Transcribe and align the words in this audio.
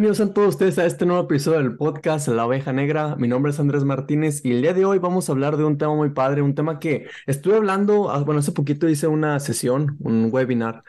Bienvenidos 0.00 0.30
a 0.30 0.32
todos 0.32 0.48
ustedes 0.54 0.78
a 0.78 0.86
este 0.86 1.04
nuevo 1.04 1.24
episodio 1.24 1.58
del 1.58 1.76
podcast 1.76 2.26
La 2.28 2.46
Oveja 2.46 2.72
Negra. 2.72 3.16
Mi 3.16 3.28
nombre 3.28 3.52
es 3.52 3.60
Andrés 3.60 3.84
Martínez 3.84 4.42
y 4.42 4.52
el 4.52 4.62
día 4.62 4.72
de 4.72 4.86
hoy 4.86 4.98
vamos 4.98 5.28
a 5.28 5.32
hablar 5.32 5.58
de 5.58 5.64
un 5.64 5.76
tema 5.76 5.94
muy 5.94 6.08
padre, 6.08 6.40
un 6.40 6.54
tema 6.54 6.78
que 6.78 7.06
estuve 7.26 7.56
hablando, 7.56 8.10
ah, 8.10 8.20
bueno, 8.20 8.38
hace 8.38 8.52
poquito 8.52 8.88
hice 8.88 9.08
una 9.08 9.38
sesión, 9.40 9.98
un 10.00 10.30
webinar, 10.32 10.84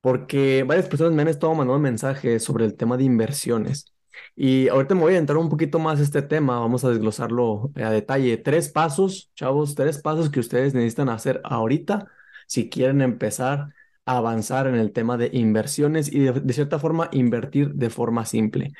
porque 0.00 0.62
varias 0.62 0.86
personas 0.86 1.14
me 1.14 1.22
han 1.22 1.28
estado 1.28 1.52
mandando 1.52 1.80
mensajes 1.80 2.44
sobre 2.44 2.64
el 2.64 2.76
tema 2.76 2.96
de 2.96 3.02
inversiones. 3.02 3.92
Y 4.36 4.68
ahorita 4.68 4.94
me 4.94 5.00
voy 5.00 5.14
a 5.14 5.18
entrar 5.18 5.38
un 5.38 5.48
poquito 5.48 5.80
más 5.80 5.98
a 5.98 6.04
este 6.04 6.22
tema, 6.22 6.60
vamos 6.60 6.84
a 6.84 6.90
desglosarlo 6.90 7.72
a 7.74 7.90
detalle. 7.90 8.36
Tres 8.36 8.68
pasos, 8.68 9.32
chavos, 9.34 9.74
tres 9.74 9.98
pasos 9.98 10.30
que 10.30 10.38
ustedes 10.38 10.74
necesitan 10.74 11.08
hacer 11.08 11.40
ahorita 11.42 12.06
si 12.46 12.70
quieren 12.70 13.00
empezar 13.02 13.74
avanzar 14.06 14.66
en 14.66 14.74
el 14.76 14.92
tema 14.92 15.16
de 15.16 15.30
inversiones 15.32 16.12
y 16.12 16.20
de, 16.20 16.52
cierta 16.52 16.78
forma 16.78 17.08
invertir 17.12 17.74
de 17.74 17.90
forma 17.90 18.26
simple. 18.26 18.72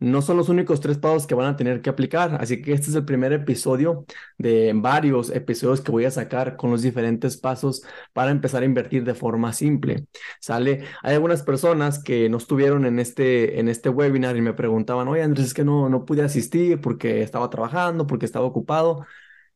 No 0.00 0.20
son 0.20 0.36
los 0.36 0.48
únicos 0.48 0.80
tres 0.80 0.98
pasos 0.98 1.28
que 1.28 1.36
van 1.36 1.46
a 1.46 1.56
tener 1.56 1.80
que 1.80 1.88
aplicar, 1.88 2.36
así 2.40 2.60
que 2.60 2.72
este 2.72 2.90
es 2.90 2.96
el 2.96 3.04
primer 3.04 3.32
episodio 3.32 4.04
de 4.36 4.72
varios 4.74 5.30
episodios 5.30 5.80
que 5.80 5.92
voy 5.92 6.04
a 6.06 6.10
sacar 6.10 6.56
con 6.56 6.72
los 6.72 6.82
diferentes 6.82 7.36
pasos 7.36 7.82
para 8.12 8.32
empezar 8.32 8.62
a 8.62 8.66
invertir 8.66 9.04
de 9.04 9.14
forma 9.14 9.52
simple. 9.52 10.06
Sale, 10.40 10.84
hay 11.02 11.14
algunas 11.14 11.42
personas 11.42 12.02
que 12.02 12.28
no 12.28 12.38
estuvieron 12.38 12.84
en 12.84 12.98
este, 12.98 13.60
en 13.60 13.68
este 13.68 13.90
webinar 13.90 14.36
y 14.36 14.40
me 14.40 14.54
preguntaban, 14.54 15.06
oye 15.06 15.22
Andrés, 15.22 15.46
es 15.46 15.54
que 15.54 15.64
no, 15.64 15.88
no 15.88 16.04
pude 16.04 16.22
asistir 16.22 16.80
porque 16.80 17.22
estaba 17.22 17.48
trabajando, 17.48 18.06
porque 18.06 18.26
estaba 18.26 18.46
ocupado, 18.46 19.06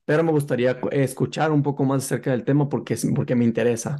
pero 0.04 0.22
me 0.22 0.32
gustaría 0.32 0.78
escuchar 0.92 1.50
un 1.52 1.62
poco 1.62 1.84
más 1.84 2.04
acerca 2.04 2.30
del 2.30 2.44
tema 2.44 2.68
porque, 2.68 2.96
porque 3.14 3.34
me 3.34 3.44
interesa. 3.44 3.98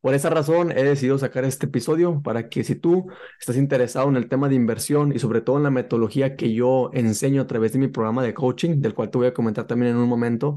Por 0.00 0.14
esa 0.14 0.30
razón 0.30 0.70
he 0.70 0.84
decidido 0.84 1.18
sacar 1.18 1.44
este 1.44 1.66
episodio 1.66 2.22
para 2.22 2.48
que 2.48 2.62
si 2.62 2.76
tú 2.76 3.08
estás 3.40 3.56
interesado 3.56 4.08
en 4.08 4.16
el 4.16 4.28
tema 4.28 4.48
de 4.48 4.54
inversión 4.54 5.12
y 5.14 5.18
sobre 5.18 5.40
todo 5.40 5.56
en 5.56 5.64
la 5.64 5.70
metodología 5.70 6.36
que 6.36 6.52
yo 6.54 6.90
enseño 6.92 7.42
a 7.42 7.46
través 7.48 7.72
de 7.72 7.80
mi 7.80 7.88
programa 7.88 8.22
de 8.22 8.32
coaching, 8.32 8.80
del 8.80 8.94
cual 8.94 9.10
te 9.10 9.18
voy 9.18 9.26
a 9.26 9.34
comentar 9.34 9.66
también 9.66 9.92
en 9.92 9.98
un 9.98 10.08
momento, 10.08 10.54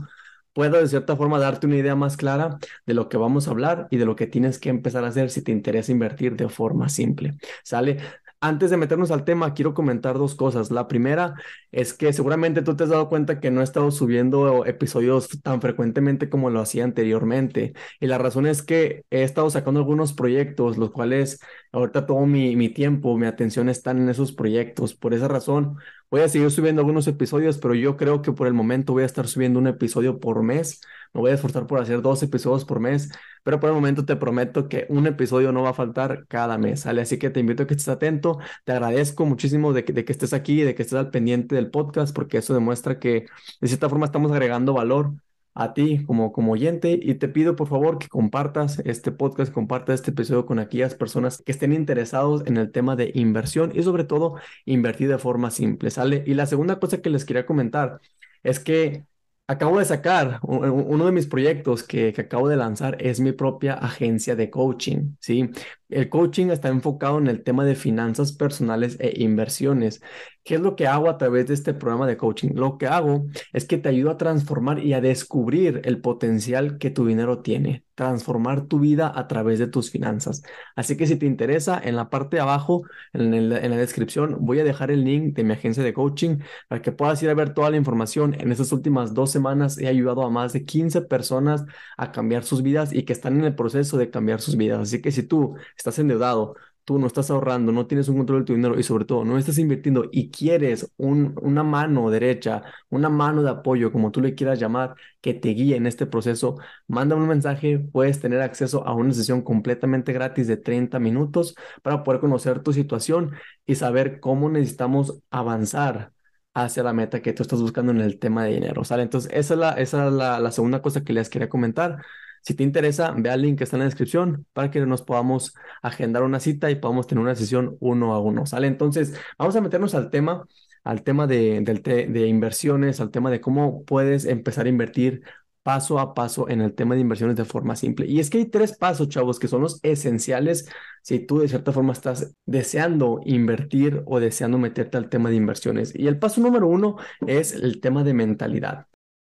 pueda 0.53 0.79
de 0.79 0.87
cierta 0.87 1.15
forma 1.15 1.39
darte 1.39 1.65
una 1.65 1.77
idea 1.77 1.95
más 1.95 2.17
clara 2.17 2.59
de 2.85 2.93
lo 2.93 3.09
que 3.09 3.17
vamos 3.17 3.47
a 3.47 3.51
hablar 3.51 3.87
y 3.89 3.97
de 3.97 4.05
lo 4.05 4.15
que 4.15 4.27
tienes 4.27 4.59
que 4.59 4.69
empezar 4.69 5.03
a 5.03 5.07
hacer 5.07 5.29
si 5.31 5.41
te 5.41 5.51
interesa 5.51 5.91
invertir 5.91 6.35
de 6.35 6.47
forma 6.49 6.87
simple. 6.89 7.37
¿Sale? 7.63 7.97
Antes 8.43 8.71
de 8.71 8.77
meternos 8.77 9.11
al 9.11 9.23
tema, 9.23 9.53
quiero 9.53 9.75
comentar 9.75 10.17
dos 10.17 10.33
cosas. 10.33 10.71
La 10.71 10.87
primera 10.87 11.35
es 11.71 11.93
que 11.93 12.11
seguramente 12.11 12.63
tú 12.63 12.75
te 12.75 12.83
has 12.85 12.89
dado 12.89 13.07
cuenta 13.07 13.39
que 13.39 13.51
no 13.51 13.61
he 13.61 13.63
estado 13.63 13.91
subiendo 13.91 14.65
episodios 14.65 15.29
tan 15.43 15.61
frecuentemente 15.61 16.27
como 16.27 16.49
lo 16.49 16.59
hacía 16.59 16.83
anteriormente. 16.83 17.73
Y 17.99 18.07
la 18.07 18.17
razón 18.17 18.47
es 18.47 18.63
que 18.63 19.05
he 19.11 19.21
estado 19.23 19.51
sacando 19.51 19.79
algunos 19.79 20.13
proyectos, 20.13 20.79
los 20.79 20.89
cuales 20.89 21.39
ahorita 21.71 22.07
todo 22.07 22.25
mi, 22.25 22.55
mi 22.55 22.69
tiempo, 22.69 23.15
mi 23.15 23.27
atención 23.27 23.69
están 23.69 23.99
en 23.99 24.09
esos 24.09 24.31
proyectos. 24.31 24.95
Por 24.95 25.13
esa 25.13 25.27
razón, 25.27 25.77
voy 26.11 26.21
a 26.21 26.29
seguir 26.29 26.51
subiendo 26.51 26.81
algunos 26.81 27.07
episodios, 27.07 27.57
pero 27.57 27.73
yo 27.73 27.97
creo 27.97 28.21
que 28.21 28.31
por 28.31 28.45
el 28.47 28.53
momento 28.53 28.93
voy 28.93 29.03
a 29.03 29.07
estar 29.07 29.27
subiendo 29.27 29.57
un 29.59 29.67
episodio 29.67 30.19
por 30.19 30.43
mes 30.43 30.81
me 31.13 31.21
voy 31.21 31.31
a 31.31 31.33
esforzar 31.33 31.67
por 31.67 31.79
hacer 31.79 32.01
dos 32.01 32.23
episodios 32.23 32.65
por 32.65 32.79
mes, 32.79 33.09
pero 33.43 33.59
por 33.59 33.69
el 33.69 33.75
momento 33.75 34.05
te 34.05 34.15
prometo 34.15 34.69
que 34.69 34.85
un 34.89 35.07
episodio 35.07 35.51
no 35.51 35.63
va 35.63 35.71
a 35.71 35.73
faltar 35.73 36.25
cada 36.27 36.57
mes, 36.57 36.81
¿sale? 36.81 37.01
Así 37.01 37.19
que 37.19 37.29
te 37.29 37.39
invito 37.41 37.63
a 37.63 37.67
que 37.67 37.73
estés 37.73 37.89
atento. 37.89 38.39
Te 38.63 38.71
agradezco 38.71 39.25
muchísimo 39.25 39.73
de 39.73 39.83
que, 39.83 39.93
de 39.93 40.05
que 40.05 40.11
estés 40.13 40.33
aquí, 40.33 40.61
de 40.61 40.73
que 40.75 40.83
estés 40.83 40.97
al 40.97 41.11
pendiente 41.11 41.55
del 41.55 41.69
podcast, 41.69 42.15
porque 42.15 42.37
eso 42.37 42.53
demuestra 42.53 42.99
que 42.99 43.25
de 43.59 43.67
cierta 43.67 43.89
forma 43.89 44.05
estamos 44.05 44.31
agregando 44.31 44.73
valor 44.73 45.13
a 45.53 45.73
ti 45.73 46.05
como, 46.05 46.31
como 46.31 46.53
oyente 46.53 46.99
y 47.01 47.15
te 47.15 47.27
pido 47.27 47.55
por 47.55 47.67
favor 47.67 47.99
que 47.99 48.07
compartas 48.07 48.79
este 48.85 49.11
podcast, 49.11 49.51
compartas 49.53 49.95
este 50.01 50.11
episodio 50.11 50.45
con 50.45 50.59
aquellas 50.59 50.95
personas 50.95 51.41
que 51.45 51.51
estén 51.51 51.73
interesados 51.73 52.43
en 52.47 52.57
el 52.57 52.71
tema 52.71 52.95
de 52.95 53.11
inversión 53.15 53.71
y 53.75 53.83
sobre 53.83 54.03
todo 54.03 54.35
invertir 54.65 55.09
de 55.09 55.17
forma 55.17 55.51
simple, 55.51 55.91
¿sale? 55.91 56.23
Y 56.25 56.33
la 56.33 56.45
segunda 56.45 56.79
cosa 56.79 57.01
que 57.01 57.09
les 57.09 57.25
quería 57.25 57.45
comentar 57.45 57.99
es 58.43 58.59
que 58.59 59.05
Acabo 59.51 59.79
de 59.79 59.85
sacar 59.85 60.39
uno 60.43 61.05
de 61.05 61.11
mis 61.11 61.27
proyectos 61.27 61.83
que, 61.83 62.13
que, 62.13 62.21
acabo 62.21 62.47
de 62.47 62.55
lanzar 62.55 62.95
es 63.01 63.19
mi 63.19 63.33
propia 63.33 63.73
agencia 63.73 64.33
de 64.37 64.49
coaching, 64.49 65.15
¿sí? 65.19 65.49
El 65.89 66.07
coaching 66.07 66.47
está 66.51 66.69
enfocado 66.69 67.17
en 67.17 67.27
el 67.27 67.43
tema 67.43 67.65
de 67.65 67.75
finanzas 67.75 68.31
personales 68.31 68.95
e 69.01 69.11
inversiones. 69.21 70.01
¿Qué 70.43 70.55
es 70.55 70.61
lo 70.61 70.75
que 70.75 70.87
hago 70.87 71.07
a 71.07 71.17
través 71.19 71.47
de 71.47 71.53
este 71.53 71.73
programa 71.75 72.07
de 72.07 72.17
coaching? 72.17 72.49
Lo 72.55 72.79
que 72.79 72.87
hago 72.87 73.27
es 73.53 73.65
que 73.65 73.77
te 73.77 73.89
ayudo 73.89 74.09
a 74.09 74.17
transformar 74.17 74.79
y 74.79 74.93
a 74.93 75.01
descubrir 75.01 75.81
el 75.85 76.01
potencial 76.01 76.79
que 76.79 76.89
tu 76.89 77.05
dinero 77.05 77.41
tiene, 77.43 77.85
transformar 77.93 78.63
tu 78.65 78.79
vida 78.79 79.11
a 79.15 79.27
través 79.27 79.59
de 79.59 79.67
tus 79.67 79.91
finanzas. 79.91 80.41
Así 80.75 80.97
que 80.97 81.05
si 81.05 81.15
te 81.15 81.27
interesa, 81.27 81.79
en 81.83 81.95
la 81.95 82.09
parte 82.09 82.37
de 82.37 82.41
abajo, 82.41 82.81
en, 83.13 83.33
en 83.35 83.69
la 83.69 83.77
descripción, 83.77 84.37
voy 84.39 84.59
a 84.59 84.63
dejar 84.63 84.89
el 84.89 85.03
link 85.03 85.35
de 85.35 85.43
mi 85.43 85.53
agencia 85.53 85.83
de 85.83 85.93
coaching 85.93 86.39
para 86.67 86.81
que 86.81 86.91
puedas 86.91 87.21
ir 87.21 87.29
a 87.29 87.35
ver 87.35 87.53
toda 87.53 87.69
la 87.69 87.77
información. 87.77 88.35
En 88.39 88.51
estas 88.51 88.71
últimas 88.71 89.13
dos 89.13 89.31
semanas 89.31 89.77
he 89.77 89.87
ayudado 89.87 90.23
a 90.23 90.31
más 90.31 90.53
de 90.53 90.65
15 90.65 91.01
personas 91.03 91.65
a 91.97 92.11
cambiar 92.11 92.43
sus 92.43 92.63
vidas 92.63 92.93
y 92.93 93.03
que 93.03 93.13
están 93.13 93.37
en 93.37 93.45
el 93.45 93.55
proceso 93.55 93.95
de 93.97 94.09
cambiar 94.09 94.41
sus 94.41 94.57
vidas. 94.57 94.79
Así 94.79 95.01
que 95.03 95.11
si 95.11 95.21
tú 95.21 95.55
estás 95.77 95.99
endeudado, 95.99 96.55
tú 96.91 96.99
no 96.99 97.07
estás 97.07 97.31
ahorrando, 97.31 97.71
no 97.71 97.87
tienes 97.87 98.09
un 98.09 98.17
control 98.17 98.39
de 98.41 98.45
tu 98.45 98.53
dinero 98.53 98.77
y 98.79 98.83
sobre 98.83 99.05
todo 99.05 99.23
no 99.23 99.37
estás 99.37 99.57
invirtiendo 99.57 100.09
y 100.11 100.29
quieres 100.29 100.91
una 100.97 101.63
mano 101.63 102.09
derecha, 102.09 102.63
una 102.89 103.09
mano 103.09 103.43
de 103.43 103.49
apoyo, 103.51 103.91
como 103.91 104.11
tú 104.11 104.19
le 104.21 104.35
quieras 104.35 104.59
llamar, 104.59 104.95
que 105.21 105.33
te 105.33 105.49
guíe 105.49 105.75
en 105.77 105.87
este 105.87 106.05
proceso, 106.05 106.57
mándame 106.87 107.21
un 107.21 107.29
mensaje, 107.29 107.79
puedes 107.79 108.19
tener 108.19 108.41
acceso 108.41 108.85
a 108.85 108.93
una 108.93 109.13
sesión 109.13 109.41
completamente 109.41 110.11
gratis 110.13 110.47
de 110.47 110.57
30 110.57 110.99
minutos 110.99 111.55
para 111.81 112.03
poder 112.03 112.19
conocer 112.19 112.61
tu 112.61 112.73
situación 112.73 113.31
y 113.65 113.75
saber 113.75 114.19
cómo 114.19 114.49
necesitamos 114.49 115.21
avanzar 115.31 116.11
hacia 116.53 116.83
la 116.83 116.91
meta 116.93 117.21
que 117.21 117.31
tú 117.33 117.43
estás 117.43 117.61
buscando 117.61 117.91
en 117.93 118.01
el 118.01 118.19
tema 118.19 118.43
de 118.43 118.51
dinero, 118.53 118.83
¿sale? 118.83 119.03
Entonces, 119.03 119.31
esa 119.33 119.53
es 119.53 119.59
la, 119.59 119.71
esa 119.73 120.07
es 120.07 120.13
la, 120.13 120.39
la 120.39 120.51
segunda 120.51 120.81
cosa 120.81 121.03
que 121.03 121.13
les 121.13 121.29
quería 121.29 121.47
comentar. 121.49 122.01
Si 122.41 122.53
te 122.55 122.63
interesa, 122.63 123.13
ve 123.17 123.29
al 123.29 123.41
link 123.41 123.57
que 123.57 123.63
está 123.63 123.75
en 123.77 123.81
la 123.81 123.85
descripción 123.85 124.45
para 124.53 124.71
que 124.71 124.79
nos 124.85 125.01
podamos 125.03 125.53
agendar 125.81 126.23
una 126.23 126.39
cita 126.39 126.71
y 126.71 126.75
podamos 126.75 127.07
tener 127.07 127.21
una 127.21 127.35
sesión 127.35 127.77
uno 127.79 128.13
a 128.13 128.19
uno, 128.19 128.45
¿sale? 128.45 128.67
Entonces, 128.67 129.13
vamos 129.37 129.55
a 129.55 129.61
meternos 129.61 129.95
al 129.95 130.09
tema, 130.09 130.45
al 130.83 131.03
tema 131.03 131.27
de, 131.27 131.61
de 131.61 132.27
inversiones, 132.27 132.99
al 132.99 133.11
tema 133.11 133.29
de 133.31 133.41
cómo 133.41 133.83
puedes 133.85 134.25
empezar 134.25 134.65
a 134.65 134.69
invertir 134.69 135.23
paso 135.63 135.99
a 135.99 136.13
paso 136.13 136.49
en 136.49 136.61
el 136.61 136.73
tema 136.73 136.95
de 136.95 137.01
inversiones 137.01 137.35
de 137.35 137.45
forma 137.45 137.75
simple. 137.75 138.07
Y 138.07 138.19
es 138.19 138.29
que 138.29 138.39
hay 138.39 138.45
tres 138.45 138.75
pasos, 138.77 139.09
chavos, 139.09 139.39
que 139.39 139.47
son 139.47 139.61
los 139.61 139.79
esenciales 139.83 140.67
si 141.03 141.19
tú 141.19 141.39
de 141.39 141.47
cierta 141.47 141.71
forma 141.71 141.93
estás 141.93 142.35
deseando 142.45 143.21
invertir 143.25 144.01
o 144.05 144.19
deseando 144.19 144.57
meterte 144.57 144.97
al 144.97 145.09
tema 145.09 145.29
de 145.29 145.35
inversiones. 145.35 145.93
Y 145.95 146.07
el 146.07 146.19
paso 146.19 146.41
número 146.41 146.67
uno 146.67 146.97
es 147.27 147.53
el 147.53 147.79
tema 147.81 148.03
de 148.03 148.13
mentalidad. 148.13 148.87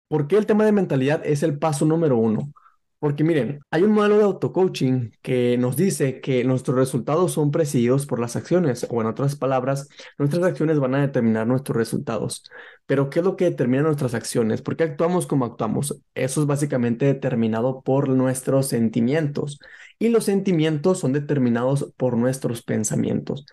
¿Por 0.08 0.28
qué 0.28 0.38
el 0.38 0.46
tema 0.46 0.66
de 0.66 0.72
mentalidad 0.72 1.22
es 1.25 1.44
el 1.44 1.58
paso 1.59 1.86
número 1.86 2.18
uno? 2.18 2.52
Porque 3.00 3.24
miren, 3.24 3.62
hay 3.72 3.84
un 3.84 3.94
modelo 3.94 4.18
de 4.18 4.26
auto-coaching 4.26 5.12
que 5.22 5.58
nos 5.58 5.78
dice 5.78 6.20
que 6.20 6.44
nuestros 6.44 6.76
resultados 6.78 7.32
son 7.32 7.50
presididos 7.50 8.06
por 8.06 8.20
las 8.20 8.36
acciones, 8.36 8.86
o 8.90 9.00
en 9.00 9.08
otras 9.08 9.38
palabras, 9.38 9.88
nuestras 10.18 10.44
acciones 10.44 10.80
van 10.80 10.96
a 10.96 11.02
determinar 11.02 11.48
nuestros 11.48 11.78
resultados. 11.78 12.44
Pero 12.86 13.10
¿qué 13.10 13.20
es 13.20 13.26
lo 13.26 13.38
que 13.38 13.46
determina 13.46 13.84
nuestras 13.84 14.14
acciones? 14.16 14.62
¿Por 14.62 14.76
qué 14.76 14.84
actuamos 14.84 15.28
como 15.28 15.46
actuamos? 15.46 16.02
Eso 16.14 16.42
es 16.42 16.48
básicamente 16.48 17.06
determinado 17.06 17.82
por 17.84 18.10
nuestros 18.10 18.68
sentimientos. 18.68 19.60
Y 19.98 20.10
los 20.10 20.26
sentimientos 20.26 21.00
son 21.00 21.14
determinados 21.14 21.94
por 21.96 22.18
nuestros 22.18 22.63
pensamientos. 22.63 23.46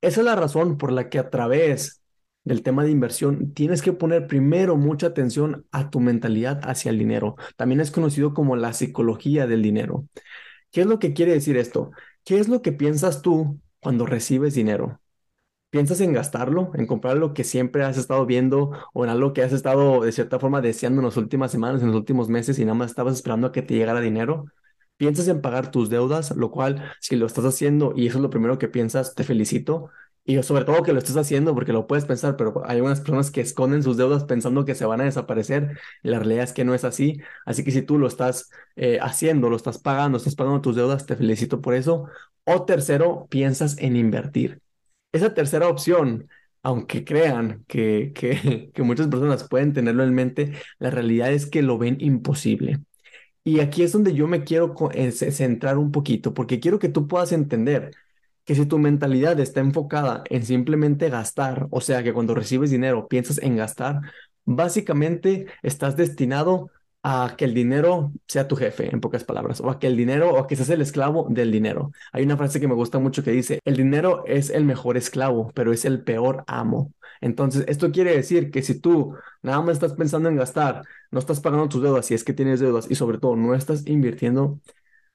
Esa 0.00 0.20
es 0.20 0.24
la 0.24 0.34
razón 0.36 0.76
por 0.76 0.90
la 0.90 1.08
que 1.08 1.18
a 1.20 1.30
través 1.30 1.97
del 2.48 2.62
tema 2.62 2.84
de 2.84 2.90
inversión, 2.90 3.52
tienes 3.54 3.82
que 3.82 3.92
poner 3.92 4.26
primero 4.26 4.76
mucha 4.76 5.08
atención 5.08 5.66
a 5.70 5.90
tu 5.90 6.00
mentalidad 6.00 6.60
hacia 6.64 6.90
el 6.90 6.98
dinero. 6.98 7.36
También 7.56 7.80
es 7.80 7.90
conocido 7.90 8.34
como 8.34 8.56
la 8.56 8.72
psicología 8.72 9.46
del 9.46 9.62
dinero. 9.62 10.06
¿Qué 10.70 10.82
es 10.82 10.86
lo 10.86 10.98
que 10.98 11.12
quiere 11.14 11.32
decir 11.32 11.56
esto? 11.56 11.90
¿Qué 12.24 12.38
es 12.38 12.48
lo 12.48 12.62
que 12.62 12.72
piensas 12.72 13.22
tú 13.22 13.60
cuando 13.80 14.06
recibes 14.06 14.54
dinero? 14.54 15.00
¿Piensas 15.70 16.00
en 16.00 16.14
gastarlo, 16.14 16.70
en 16.74 16.86
comprar 16.86 17.18
lo 17.18 17.34
que 17.34 17.44
siempre 17.44 17.84
has 17.84 17.98
estado 17.98 18.24
viendo 18.24 18.72
o 18.94 19.04
en 19.04 19.10
algo 19.10 19.34
que 19.34 19.42
has 19.42 19.52
estado 19.52 20.02
de 20.02 20.12
cierta 20.12 20.38
forma 20.38 20.62
deseando 20.62 21.00
en 21.00 21.06
las 21.06 21.18
últimas 21.18 21.52
semanas, 21.52 21.82
en 21.82 21.88
los 21.88 21.96
últimos 21.96 22.30
meses 22.30 22.58
y 22.58 22.64
nada 22.64 22.74
más 22.74 22.90
estabas 22.90 23.14
esperando 23.14 23.48
a 23.48 23.52
que 23.52 23.62
te 23.62 23.74
llegara 23.74 24.00
dinero? 24.00 24.46
¿Piensas 24.96 25.28
en 25.28 25.42
pagar 25.42 25.70
tus 25.70 25.90
deudas? 25.90 26.34
Lo 26.36 26.50
cual, 26.50 26.92
si 27.00 27.16
lo 27.16 27.26
estás 27.26 27.44
haciendo 27.44 27.92
y 27.94 28.06
eso 28.06 28.18
es 28.18 28.22
lo 28.22 28.30
primero 28.30 28.58
que 28.58 28.68
piensas, 28.68 29.14
te 29.14 29.24
felicito. 29.24 29.90
Y 30.28 30.42
sobre 30.42 30.66
todo 30.66 30.82
que 30.82 30.92
lo 30.92 30.98
estés 30.98 31.16
haciendo 31.16 31.54
porque 31.54 31.72
lo 31.72 31.86
puedes 31.86 32.04
pensar, 32.04 32.36
pero 32.36 32.62
hay 32.66 32.76
algunas 32.76 33.00
personas 33.00 33.30
que 33.30 33.40
esconden 33.40 33.82
sus 33.82 33.96
deudas 33.96 34.24
pensando 34.24 34.66
que 34.66 34.74
se 34.74 34.84
van 34.84 35.00
a 35.00 35.04
desaparecer 35.04 35.78
la 36.02 36.18
realidad 36.18 36.44
es 36.44 36.52
que 36.52 36.66
no 36.66 36.74
es 36.74 36.84
así. 36.84 37.22
Así 37.46 37.64
que 37.64 37.70
si 37.70 37.80
tú 37.80 37.98
lo 37.98 38.06
estás 38.06 38.50
eh, 38.76 38.98
haciendo, 39.00 39.48
lo 39.48 39.56
estás 39.56 39.78
pagando, 39.78 40.18
estás 40.18 40.34
pagando 40.34 40.60
tus 40.60 40.76
deudas, 40.76 41.06
te 41.06 41.16
felicito 41.16 41.62
por 41.62 41.72
eso. 41.72 42.08
O 42.44 42.66
tercero, 42.66 43.26
piensas 43.30 43.78
en 43.78 43.96
invertir. 43.96 44.60
Esa 45.12 45.32
tercera 45.32 45.66
opción, 45.66 46.28
aunque 46.62 47.06
crean 47.06 47.64
que, 47.66 48.12
que, 48.14 48.70
que 48.74 48.82
muchas 48.82 49.08
personas 49.08 49.48
pueden 49.48 49.72
tenerlo 49.72 50.04
en 50.04 50.12
mente, 50.14 50.52
la 50.78 50.90
realidad 50.90 51.32
es 51.32 51.46
que 51.46 51.62
lo 51.62 51.78
ven 51.78 51.96
imposible. 52.00 52.80
Y 53.44 53.60
aquí 53.60 53.82
es 53.82 53.92
donde 53.92 54.12
yo 54.12 54.26
me 54.26 54.44
quiero 54.44 54.74
eh, 54.92 55.10
centrar 55.10 55.78
un 55.78 55.90
poquito, 55.90 56.34
porque 56.34 56.60
quiero 56.60 56.78
que 56.78 56.90
tú 56.90 57.08
puedas 57.08 57.32
entender 57.32 57.92
que 58.48 58.54
si 58.54 58.64
tu 58.64 58.78
mentalidad 58.78 59.38
está 59.40 59.60
enfocada 59.60 60.24
en 60.30 60.42
simplemente 60.42 61.10
gastar, 61.10 61.66
o 61.70 61.82
sea, 61.82 62.02
que 62.02 62.14
cuando 62.14 62.34
recibes 62.34 62.70
dinero 62.70 63.06
piensas 63.06 63.36
en 63.42 63.56
gastar, 63.56 64.00
básicamente 64.46 65.48
estás 65.62 65.96
destinado 65.98 66.70
a 67.02 67.34
que 67.36 67.44
el 67.44 67.52
dinero 67.52 68.10
sea 68.26 68.48
tu 68.48 68.56
jefe, 68.56 68.88
en 68.90 69.02
pocas 69.02 69.22
palabras, 69.22 69.60
o 69.60 69.68
a 69.68 69.78
que 69.78 69.86
el 69.86 69.98
dinero, 69.98 70.30
o 70.32 70.38
a 70.38 70.46
que 70.46 70.56
seas 70.56 70.70
el 70.70 70.80
esclavo 70.80 71.26
del 71.28 71.52
dinero. 71.52 71.92
Hay 72.10 72.24
una 72.24 72.38
frase 72.38 72.58
que 72.58 72.68
me 72.68 72.74
gusta 72.74 72.98
mucho 72.98 73.22
que 73.22 73.32
dice, 73.32 73.60
el 73.66 73.76
dinero 73.76 74.24
es 74.26 74.48
el 74.48 74.64
mejor 74.64 74.96
esclavo, 74.96 75.52
pero 75.54 75.70
es 75.74 75.84
el 75.84 76.02
peor 76.02 76.44
amo. 76.46 76.94
Entonces, 77.20 77.66
esto 77.68 77.92
quiere 77.92 78.16
decir 78.16 78.50
que 78.50 78.62
si 78.62 78.80
tú 78.80 79.14
nada 79.42 79.60
más 79.60 79.74
estás 79.74 79.92
pensando 79.92 80.30
en 80.30 80.36
gastar, 80.36 80.84
no 81.10 81.18
estás 81.18 81.40
pagando 81.40 81.68
tus 81.68 81.82
deudas, 81.82 82.06
si 82.06 82.14
es 82.14 82.24
que 82.24 82.32
tienes 82.32 82.60
deudas, 82.60 82.86
y 82.90 82.94
sobre 82.94 83.18
todo 83.18 83.36
no 83.36 83.54
estás 83.54 83.86
invirtiendo, 83.86 84.58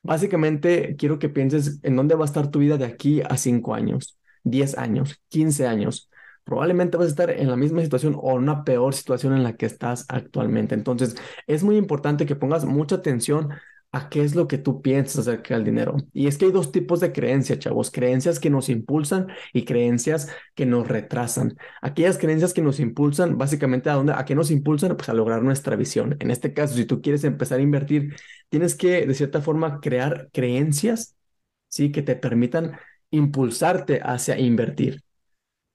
básicamente 0.03 0.95
quiero 0.97 1.19
que 1.19 1.29
pienses 1.29 1.79
en 1.83 1.95
dónde 1.95 2.15
va 2.15 2.25
a 2.25 2.25
estar 2.25 2.51
tu 2.51 2.59
vida 2.59 2.77
de 2.77 2.85
aquí 2.85 3.21
a 3.21 3.37
5 3.37 3.73
años, 3.73 4.19
10 4.43 4.77
años, 4.77 5.21
15 5.29 5.67
años 5.67 6.09
probablemente 6.43 6.97
vas 6.97 7.07
a 7.07 7.09
estar 7.09 7.29
en 7.29 7.49
la 7.49 7.55
misma 7.55 7.81
situación 7.81 8.17
o 8.19 8.31
en 8.31 8.43
una 8.43 8.63
peor 8.63 8.93
situación 8.93 9.33
en 9.33 9.43
la 9.43 9.55
que 9.55 9.65
estás 9.65 10.05
actualmente. 10.09 10.75
Entonces, 10.75 11.15
es 11.47 11.63
muy 11.63 11.77
importante 11.77 12.25
que 12.25 12.35
pongas 12.35 12.65
mucha 12.65 12.95
atención 12.97 13.49
a 13.93 14.09
qué 14.09 14.23
es 14.23 14.35
lo 14.35 14.47
que 14.47 14.57
tú 14.57 14.81
piensas 14.81 15.19
acerca 15.27 15.53
del 15.55 15.63
dinero. 15.65 15.95
Y 16.13 16.27
es 16.27 16.37
que 16.37 16.45
hay 16.45 16.51
dos 16.51 16.71
tipos 16.71 16.99
de 16.99 17.13
creencias, 17.13 17.59
chavos, 17.59 17.91
creencias 17.91 18.39
que 18.39 18.49
nos 18.49 18.69
impulsan 18.69 19.27
y 19.53 19.65
creencias 19.65 20.29
que 20.55 20.65
nos 20.65 20.87
retrasan. 20.87 21.57
Aquellas 21.81 22.17
creencias 22.17 22.53
que 22.53 22.63
nos 22.63 22.79
impulsan, 22.79 23.37
básicamente, 23.37 23.89
¿a 23.91 23.93
dónde? 23.93 24.13
¿A 24.13 24.25
qué 24.25 24.35
nos 24.35 24.51
impulsan? 24.51 24.97
Pues 24.97 25.09
a 25.09 25.13
lograr 25.13 25.43
nuestra 25.43 25.75
visión. 25.75 26.17
En 26.19 26.31
este 26.31 26.53
caso, 26.53 26.75
si 26.75 26.85
tú 26.85 27.01
quieres 27.01 27.23
empezar 27.23 27.59
a 27.59 27.61
invertir, 27.61 28.15
tienes 28.49 28.75
que, 28.75 29.05
de 29.05 29.13
cierta 29.13 29.41
forma, 29.41 29.79
crear 29.79 30.29
creencias, 30.33 31.15
¿sí? 31.69 31.91
Que 31.91 32.01
te 32.01 32.15
permitan 32.15 32.77
impulsarte 33.11 34.01
hacia 34.03 34.39
invertir. 34.39 35.03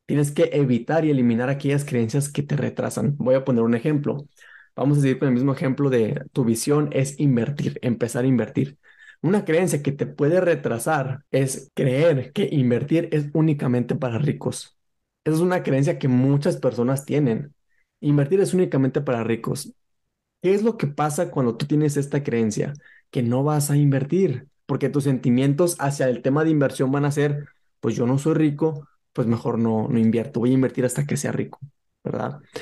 Tienes 0.06 0.32
que 0.32 0.50
evitar 0.55 1.05
y 1.05 1.11
eliminar 1.11 1.50
aquellas 1.50 1.85
creencias 1.85 2.31
que 2.31 2.43
te 2.43 2.56
retrasan. 2.56 3.17
Voy 3.19 3.35
a 3.35 3.44
poner 3.44 3.62
un 3.62 3.75
ejemplo. 3.75 4.26
Vamos 4.78 4.98
a 4.98 5.00
seguir 5.00 5.19
con 5.19 5.28
el 5.28 5.34
mismo 5.34 5.52
ejemplo 5.52 5.90
de 5.90 6.22
tu 6.32 6.44
visión 6.44 6.88
es 6.92 7.19
invertir, 7.19 7.78
empezar 7.82 8.25
a 8.25 8.28
invertir. 8.28 8.78
Una 9.20 9.44
creencia 9.44 9.82
que 9.82 9.90
te 9.92 10.06
puede 10.06 10.40
retrasar 10.40 11.25
es 11.32 11.70
creer 11.75 12.32
que 12.32 12.48
invertir 12.52 13.08
es 13.12 13.26
únicamente 13.32 13.96
para 13.96 14.19
ricos. 14.19 14.78
Esa 15.25 15.36
es 15.36 15.42
una 15.42 15.64
creencia 15.64 15.98
que 15.98 16.06
muchas 16.08 16.58
personas 16.58 17.04
tienen. 17.04 17.54
Invertir 18.00 18.40
es 18.40 18.54
únicamente 18.54 19.00
para 19.00 19.25
ricos. 19.25 19.75
¿Qué 20.42 20.54
es 20.54 20.62
lo 20.62 20.76
que 20.78 20.86
pasa 20.88 21.31
cuando 21.31 21.56
tú 21.56 21.66
tienes 21.66 21.96
esta 21.96 22.22
creencia? 22.22 22.74
Que 23.10 23.22
no 23.22 23.44
vas 23.44 23.70
a 23.70 23.76
invertir, 23.76 24.48
porque 24.66 24.88
tus 24.90 25.04
sentimientos 25.04 25.76
hacia 25.81 26.08
el 26.08 26.22
tema 26.22 26.44
de 26.44 26.50
inversión 26.50 26.92
van 26.92 27.04
a 27.04 27.12
ser, 27.12 27.48
pues 27.81 27.96
yo 27.96 28.06
no 28.06 28.19
soy 28.19 28.34
rico, 28.34 28.88
pues 29.12 29.26
mejor 29.28 29.58
no, 29.58 29.88
no 29.88 29.98
invierto, 29.98 30.40
voy 30.40 30.50
a 30.50 30.54
invertir 30.54 30.84
hasta 30.84 31.06
que 31.06 31.16
sea 31.16 31.32
rico, 31.32 31.60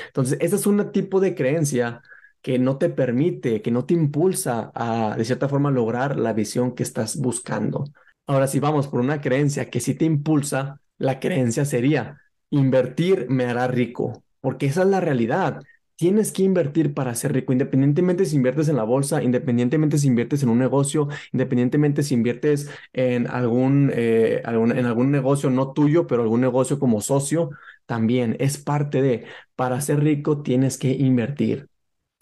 Entonces, 0.07 0.37
ese 0.41 0.55
es 0.55 0.67
un 0.67 0.91
tipo 0.91 1.19
de 1.19 1.35
creencia 1.35 2.01
que 2.41 2.59
no 2.59 2.77
te 2.77 2.89
permite, 2.89 3.61
que 3.61 3.71
no 3.71 3.85
te 3.85 3.93
impulsa 3.93 4.71
a, 4.73 5.15
de 5.17 5.25
cierta 5.25 5.49
forma, 5.49 5.71
lograr 5.71 6.17
la 6.17 6.33
visión 6.33 6.73
que 6.75 6.83
estás 6.83 7.17
buscando. 7.17 7.85
Ahora, 8.25 8.47
si 8.47 8.59
vamos 8.59 8.87
por 8.87 8.99
una 8.99 9.21
creencia 9.21 9.69
que 9.69 9.79
sí 9.79 9.95
te 9.95 10.05
impulsa, 10.05 10.79
la 10.97 11.19
creencia 11.19 11.65
sería, 11.65 12.21
invertir 12.49 13.27
me 13.29 13.45
hará 13.45 13.67
rico, 13.67 14.23
porque 14.39 14.67
esa 14.67 14.83
es 14.83 14.87
la 14.87 14.99
realidad. 15.01 15.61
Tienes 15.97 16.31
que 16.31 16.43
invertir 16.43 16.93
para 16.93 17.15
ser 17.15 17.33
rico, 17.33 17.53
independientemente 17.53 18.23
si 18.25 18.35
inviertes 18.35 18.69
en 18.69 18.75
la 18.75 18.83
bolsa, 18.83 19.23
independientemente 19.23 19.97
si 19.97 20.05
inviertes 20.07 20.43
en 20.43 20.49
un 20.49 20.59
negocio, 20.59 21.07
independientemente 21.33 22.03
si 22.03 22.13
inviertes 22.13 22.69
en 22.93 23.25
algún, 23.27 23.89
eh, 23.95 24.43
algún, 24.45 24.77
en 24.77 24.85
algún 24.85 25.09
negocio 25.11 25.49
no 25.49 25.73
tuyo, 25.73 26.05
pero 26.05 26.21
algún 26.21 26.41
negocio 26.41 26.77
como 26.77 27.01
socio, 27.01 27.49
también 27.87 28.35
es 28.39 28.59
parte 28.59 29.01
de, 29.01 29.25
para 29.55 29.81
ser 29.81 29.99
rico 30.01 30.43
tienes 30.43 30.77
que 30.77 30.91
invertir. 30.91 31.67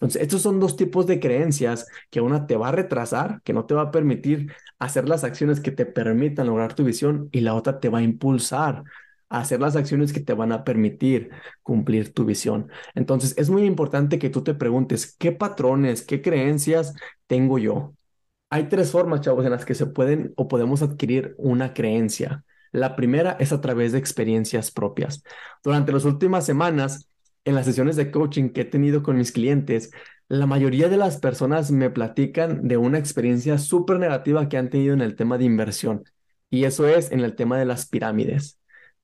Entonces, 0.00 0.22
estos 0.22 0.42
son 0.42 0.60
dos 0.60 0.76
tipos 0.76 1.06
de 1.06 1.20
creencias 1.20 1.86
que 2.10 2.20
una 2.22 2.46
te 2.46 2.56
va 2.56 2.68
a 2.68 2.72
retrasar, 2.72 3.42
que 3.44 3.52
no 3.54 3.66
te 3.66 3.74
va 3.74 3.82
a 3.82 3.90
permitir 3.90 4.52
hacer 4.78 5.08
las 5.08 5.24
acciones 5.24 5.60
que 5.60 5.70
te 5.70 5.86
permitan 5.86 6.46
lograr 6.46 6.74
tu 6.74 6.84
visión 6.84 7.28
y 7.32 7.40
la 7.40 7.54
otra 7.54 7.80
te 7.80 7.88
va 7.90 7.98
a 7.98 8.02
impulsar 8.02 8.84
hacer 9.28 9.60
las 9.60 9.76
acciones 9.76 10.12
que 10.12 10.20
te 10.20 10.34
van 10.34 10.52
a 10.52 10.64
permitir 10.64 11.30
cumplir 11.62 12.12
tu 12.12 12.24
visión. 12.24 12.70
Entonces, 12.94 13.34
es 13.38 13.50
muy 13.50 13.64
importante 13.64 14.18
que 14.18 14.30
tú 14.30 14.42
te 14.42 14.54
preguntes, 14.54 15.16
¿qué 15.18 15.32
patrones, 15.32 16.02
qué 16.02 16.22
creencias 16.22 16.94
tengo 17.26 17.58
yo? 17.58 17.94
Hay 18.50 18.68
tres 18.68 18.90
formas, 18.92 19.22
chavos, 19.22 19.44
en 19.44 19.50
las 19.52 19.64
que 19.64 19.74
se 19.74 19.86
pueden 19.86 20.32
o 20.36 20.48
podemos 20.48 20.82
adquirir 20.82 21.34
una 21.38 21.74
creencia. 21.74 22.44
La 22.72 22.94
primera 22.96 23.36
es 23.40 23.52
a 23.52 23.60
través 23.60 23.92
de 23.92 23.98
experiencias 23.98 24.70
propias. 24.70 25.22
Durante 25.64 25.92
las 25.92 26.04
últimas 26.04 26.46
semanas, 26.46 27.08
en 27.44 27.54
las 27.54 27.66
sesiones 27.66 27.96
de 27.96 28.10
coaching 28.10 28.50
que 28.50 28.62
he 28.62 28.64
tenido 28.64 29.02
con 29.02 29.16
mis 29.16 29.32
clientes, 29.32 29.90
la 30.28 30.46
mayoría 30.46 30.88
de 30.88 30.96
las 30.96 31.18
personas 31.18 31.70
me 31.70 31.90
platican 31.90 32.66
de 32.66 32.76
una 32.76 32.98
experiencia 32.98 33.58
súper 33.58 33.98
negativa 33.98 34.48
que 34.48 34.56
han 34.58 34.70
tenido 34.70 34.94
en 34.94 35.00
el 35.00 35.16
tema 35.16 35.38
de 35.38 35.44
inversión. 35.44 36.04
Y 36.50 36.64
eso 36.64 36.86
es 36.88 37.12
en 37.12 37.20
el 37.20 37.34
tema 37.36 37.58
de 37.58 37.64
las 37.64 37.86
pirámides. 37.88 38.55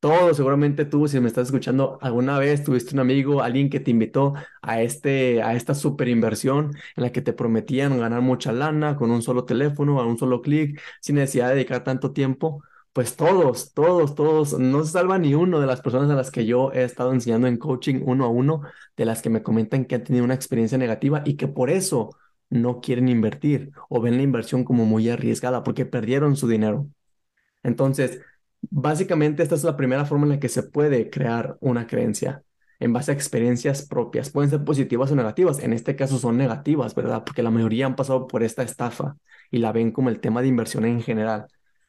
Todos, 0.02 0.36
seguramente 0.36 0.84
tú, 0.84 1.06
si 1.06 1.20
me 1.20 1.28
estás 1.28 1.46
escuchando, 1.46 1.96
alguna 2.02 2.36
vez 2.36 2.64
tuviste 2.64 2.92
un 2.92 2.98
amigo, 2.98 3.40
alguien 3.40 3.70
que 3.70 3.78
te 3.78 3.92
invitó 3.92 4.34
a, 4.60 4.82
este, 4.82 5.40
a 5.44 5.54
esta 5.54 5.76
super 5.76 6.08
inversión 6.08 6.72
en 6.96 7.04
la 7.04 7.12
que 7.12 7.22
te 7.22 7.32
prometían 7.32 8.00
ganar 8.00 8.20
mucha 8.20 8.50
lana 8.52 8.96
con 8.96 9.12
un 9.12 9.22
solo 9.22 9.44
teléfono, 9.44 10.00
a 10.00 10.06
un 10.06 10.18
solo 10.18 10.42
clic, 10.42 10.80
sin 11.00 11.14
necesidad 11.16 11.50
de 11.50 11.54
dedicar 11.54 11.84
tanto 11.84 12.12
tiempo. 12.12 12.64
Pues 12.92 13.14
todos, 13.14 13.72
todos, 13.74 14.16
todos, 14.16 14.58
no 14.58 14.84
se 14.84 14.90
salva 14.90 15.18
ni 15.18 15.34
uno 15.34 15.60
de 15.60 15.68
las 15.68 15.80
personas 15.80 16.10
a 16.10 16.16
las 16.16 16.32
que 16.32 16.46
yo 16.46 16.72
he 16.72 16.82
estado 16.82 17.12
enseñando 17.12 17.46
en 17.46 17.56
coaching 17.56 18.02
uno 18.04 18.24
a 18.24 18.28
uno, 18.28 18.62
de 18.96 19.04
las 19.04 19.22
que 19.22 19.30
me 19.30 19.44
comentan 19.44 19.84
que 19.84 19.94
han 19.94 20.02
tenido 20.04 20.24
una 20.24 20.34
experiencia 20.34 20.78
negativa 20.78 21.22
y 21.24 21.36
que 21.36 21.46
por 21.46 21.70
eso 21.70 22.10
no 22.50 22.80
quieren 22.80 23.08
invertir 23.08 23.70
o 23.88 24.00
ven 24.00 24.16
la 24.16 24.22
inversión 24.24 24.64
como 24.64 24.84
muy 24.84 25.08
arriesgada 25.08 25.62
porque 25.62 25.86
perdieron 25.86 26.34
su 26.36 26.48
dinero. 26.48 26.88
Entonces, 27.62 28.20
Básicamente, 28.70 29.42
esta 29.42 29.54
es 29.54 29.64
la 29.64 29.76
primera 29.76 30.04
forma 30.04 30.24
en 30.24 30.30
la 30.30 30.40
que 30.40 30.48
se 30.48 30.62
puede 30.62 31.10
crear 31.10 31.56
una 31.60 31.86
creencia 31.86 32.42
en 32.80 32.92
base 32.92 33.10
a 33.10 33.14
experiencias 33.14 33.86
propias. 33.86 34.30
Pueden 34.30 34.50
ser 34.50 34.64
positivas 34.64 35.10
o 35.12 35.16
negativas. 35.16 35.58
En 35.60 35.72
este 35.72 35.96
caso 35.96 36.18
son 36.18 36.36
negativas, 36.36 36.94
¿verdad? 36.94 37.24
Porque 37.24 37.42
la 37.42 37.50
mayoría 37.50 37.86
han 37.86 37.96
pasado 37.96 38.26
por 38.26 38.42
esta 38.42 38.62
estafa 38.62 39.16
y 39.50 39.58
la 39.58 39.72
ven 39.72 39.92
como 39.92 40.08
el 40.08 40.20
tema 40.20 40.42
de 40.42 40.48
inversión 40.48 40.84
en 40.84 41.02
general. 41.02 41.46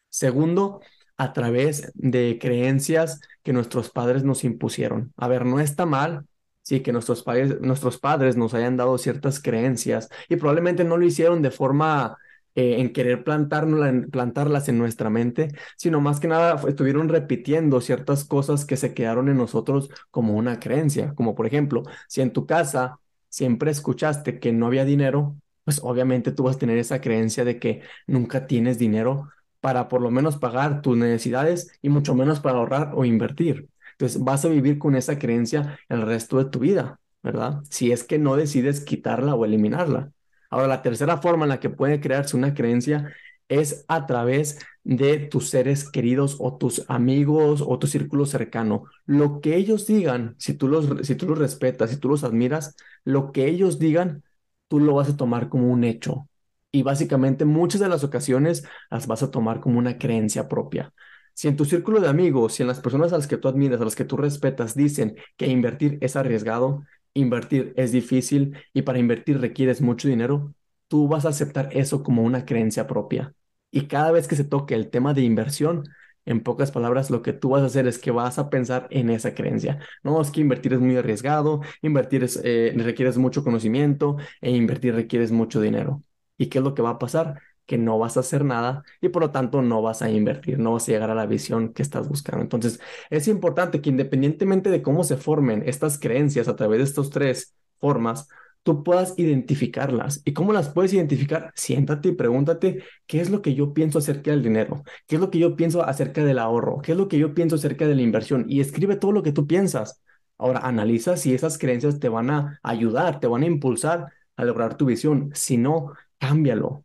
Segundo, 0.09 0.81
a 1.17 1.33
través 1.33 1.91
de 1.95 2.37
creencias 2.39 3.21
que 3.43 3.53
nuestros 3.53 3.89
padres 3.89 4.23
nos 4.23 4.43
impusieron. 4.43 5.13
A 5.17 5.27
ver, 5.27 5.45
no 5.45 5.59
está 5.59 5.85
mal, 5.85 6.25
sí, 6.61 6.81
que 6.81 6.91
nuestros 6.91 7.23
padres, 7.23 7.59
nuestros 7.61 7.97
padres 7.99 8.37
nos 8.37 8.53
hayan 8.53 8.77
dado 8.77 8.97
ciertas 8.97 9.41
creencias 9.41 10.09
y 10.29 10.35
probablemente 10.35 10.83
no 10.83 10.97
lo 10.97 11.05
hicieron 11.05 11.41
de 11.41 11.51
forma 11.51 12.17
eh, 12.55 12.79
en 12.79 12.93
querer 12.93 13.23
plantarlas 13.23 14.69
en 14.69 14.77
nuestra 14.77 15.09
mente, 15.09 15.49
sino 15.77 16.01
más 16.01 16.19
que 16.19 16.27
nada 16.27 16.61
estuvieron 16.67 17.09
repitiendo 17.09 17.81
ciertas 17.81 18.25
cosas 18.25 18.65
que 18.65 18.77
se 18.77 18.93
quedaron 18.93 19.29
en 19.29 19.37
nosotros 19.37 19.89
como 20.11 20.35
una 20.35 20.59
creencia, 20.59 21.13
como 21.15 21.35
por 21.35 21.47
ejemplo, 21.47 21.83
si 22.07 22.21
en 22.21 22.31
tu 22.31 22.45
casa 22.45 22.99
siempre 23.29 23.71
escuchaste 23.71 24.39
que 24.39 24.51
no 24.53 24.67
había 24.67 24.85
dinero, 24.85 25.35
pues 25.63 25.79
obviamente 25.83 26.31
tú 26.31 26.43
vas 26.43 26.57
a 26.57 26.59
tener 26.59 26.77
esa 26.77 27.01
creencia 27.01 27.45
de 27.45 27.59
que 27.59 27.81
nunca 28.07 28.47
tienes 28.47 28.77
dinero 28.77 29.29
para 29.59 29.87
por 29.87 30.01
lo 30.01 30.11
menos 30.11 30.37
pagar 30.37 30.81
tus 30.81 30.97
necesidades 30.97 31.71
y 31.81 31.89
mucho 31.89 32.15
menos 32.15 32.39
para 32.39 32.57
ahorrar 32.57 32.91
o 32.95 33.05
invertir. 33.05 33.69
Entonces 33.93 34.21
vas 34.23 34.43
a 34.45 34.49
vivir 34.49 34.77
con 34.77 34.95
esa 34.95 35.17
creencia 35.19 35.79
el 35.89 36.01
resto 36.01 36.37
de 36.37 36.49
tu 36.49 36.59
vida, 36.59 36.99
¿verdad? 37.23 37.63
Si 37.69 37.91
es 37.91 38.03
que 38.03 38.19
no 38.19 38.35
decides 38.35 38.81
quitarla 38.81 39.35
o 39.35 39.45
eliminarla. 39.45 40.11
Ahora, 40.53 40.67
la 40.67 40.83
tercera 40.83 41.17
forma 41.17 41.45
en 41.45 41.49
la 41.49 41.59
que 41.59 41.71
puede 41.71 41.99
crearse 41.99 42.37
una 42.37 42.53
creencia 42.53 43.11
es 43.49 43.85
a 43.87 44.05
través 44.05 44.59
de 44.83 45.17
tus 45.17 45.49
seres 45.49 45.89
queridos 45.89 46.37
o 46.39 46.57
tus 46.57 46.85
amigos 46.89 47.63
o 47.65 47.79
tu 47.79 47.87
círculo 47.87 48.27
cercano. 48.27 48.83
Lo 49.07 49.41
que 49.41 49.55
ellos 49.55 49.87
digan, 49.87 50.35
si 50.37 50.53
tú 50.53 50.67
los, 50.67 51.07
si 51.07 51.15
tú 51.15 51.27
los 51.27 51.39
respetas, 51.39 51.89
si 51.89 51.97
tú 51.97 52.07
los 52.07 52.23
admiras, 52.23 52.75
lo 53.03 53.31
que 53.31 53.47
ellos 53.47 53.79
digan, 53.79 54.23
tú 54.67 54.79
lo 54.79 54.93
vas 54.93 55.09
a 55.09 55.17
tomar 55.17 55.49
como 55.49 55.71
un 55.71 55.83
hecho. 55.83 56.29
Y 56.71 56.83
básicamente 56.83 57.45
muchas 57.45 57.81
de 57.81 57.89
las 57.89 58.03
ocasiones 58.03 58.63
las 58.91 59.07
vas 59.07 59.23
a 59.23 59.31
tomar 59.31 59.59
como 59.59 59.79
una 59.79 59.97
creencia 59.97 60.47
propia. 60.47 60.93
Si 61.33 61.47
en 61.47 61.55
tu 61.55 61.65
círculo 61.65 61.99
de 61.99 62.09
amigos, 62.09 62.53
si 62.53 62.61
en 62.61 62.67
las 62.67 62.79
personas 62.79 63.11
a 63.11 63.17
las 63.17 63.25
que 63.25 63.37
tú 63.37 63.47
admiras, 63.47 63.81
a 63.81 63.85
las 63.85 63.95
que 63.95 64.05
tú 64.05 64.17
respetas, 64.17 64.75
dicen 64.75 65.15
que 65.35 65.47
invertir 65.47 65.97
es 66.01 66.15
arriesgado, 66.15 66.83
invertir 67.13 67.73
es 67.77 67.91
difícil 67.91 68.57
y 68.73 68.81
para 68.83 68.99
invertir 68.99 69.39
requieres 69.39 69.81
mucho 69.81 70.07
dinero, 70.07 70.53
tú 70.87 71.07
vas 71.07 71.25
a 71.25 71.29
aceptar 71.29 71.69
eso 71.73 72.03
como 72.03 72.23
una 72.23 72.45
creencia 72.45 72.87
propia. 72.87 73.33
Y 73.71 73.87
cada 73.87 74.11
vez 74.11 74.27
que 74.27 74.35
se 74.35 74.43
toque 74.43 74.75
el 74.75 74.89
tema 74.89 75.13
de 75.13 75.21
inversión, 75.23 75.83
en 76.25 76.41
pocas 76.41 76.71
palabras, 76.71 77.09
lo 77.09 77.21
que 77.21 77.33
tú 77.33 77.49
vas 77.49 77.63
a 77.63 77.65
hacer 77.65 77.87
es 77.87 77.99
que 77.99 78.11
vas 78.11 78.39
a 78.39 78.49
pensar 78.49 78.87
en 78.91 79.09
esa 79.09 79.33
creencia. 79.35 79.79
No, 80.03 80.21
es 80.21 80.31
que 80.31 80.39
invertir 80.41 80.73
es 80.73 80.79
muy 80.79 80.95
arriesgado, 80.95 81.61
invertir 81.81 82.25
eh, 82.43 82.73
requieres 82.77 83.17
mucho 83.17 83.43
conocimiento 83.43 84.17
e 84.41 84.51
invertir 84.51 84.95
requieres 84.95 85.31
mucho 85.31 85.59
dinero. 85.61 86.01
¿Y 86.37 86.47
qué 86.47 86.59
es 86.59 86.63
lo 86.63 86.73
que 86.73 86.81
va 86.81 86.91
a 86.91 86.99
pasar? 86.99 87.41
Que 87.65 87.77
no 87.77 87.97
vas 87.99 88.17
a 88.17 88.21
hacer 88.21 88.43
nada 88.45 88.83
y 89.01 89.09
por 89.09 89.21
lo 89.21 89.31
tanto 89.31 89.61
no 89.61 89.81
vas 89.81 90.01
a 90.01 90.09
invertir, 90.09 90.59
no 90.59 90.73
vas 90.73 90.87
a 90.89 90.91
llegar 90.91 91.09
a 91.11 91.15
la 91.15 91.25
visión 91.25 91.73
que 91.73 91.81
estás 91.81 92.09
buscando. 92.09 92.41
Entonces, 92.43 92.79
es 93.09 93.27
importante 93.27 93.81
que 93.81 93.89
independientemente 93.89 94.69
de 94.69 94.81
cómo 94.81 95.03
se 95.03 95.17
formen 95.17 95.63
estas 95.65 95.99
creencias 95.99 96.47
a 96.47 96.55
través 96.55 96.79
de 96.79 96.85
estas 96.85 97.09
tres 97.09 97.55
formas, 97.79 98.27
tú 98.63 98.83
puedas 98.83 99.13
identificarlas. 99.17 100.21
¿Y 100.25 100.33
cómo 100.33 100.53
las 100.53 100.69
puedes 100.69 100.93
identificar? 100.93 101.51
Siéntate 101.55 102.09
y 102.09 102.11
pregúntate 102.13 102.83
qué 103.07 103.21
es 103.21 103.29
lo 103.29 103.41
que 103.41 103.53
yo 103.53 103.73
pienso 103.73 103.99
acerca 103.99 104.31
del 104.31 104.43
dinero, 104.43 104.83
qué 105.07 105.15
es 105.15 105.21
lo 105.21 105.29
que 105.29 105.39
yo 105.39 105.55
pienso 105.55 105.83
acerca 105.83 106.23
del 106.23 106.39
ahorro, 106.39 106.79
qué 106.81 106.93
es 106.93 106.97
lo 106.97 107.07
que 107.07 107.17
yo 107.17 107.33
pienso 107.33 107.55
acerca 107.55 107.87
de 107.87 107.95
la 107.95 108.01
inversión 108.01 108.45
y 108.47 108.61
escribe 108.61 108.95
todo 108.95 109.11
lo 109.11 109.23
que 109.23 109.33
tú 109.33 109.47
piensas. 109.47 110.01
Ahora 110.37 110.59
analiza 110.61 111.17
si 111.17 111.33
esas 111.33 111.57
creencias 111.57 111.99
te 111.99 112.09
van 112.09 112.29
a 112.31 112.59
ayudar, 112.63 113.19
te 113.19 113.27
van 113.27 113.43
a 113.43 113.45
impulsar 113.47 114.11
a 114.35 114.45
lograr 114.45 114.77
tu 114.77 114.85
visión. 114.85 115.29
Si 115.33 115.57
no, 115.57 115.93
cámbialo. 116.17 116.82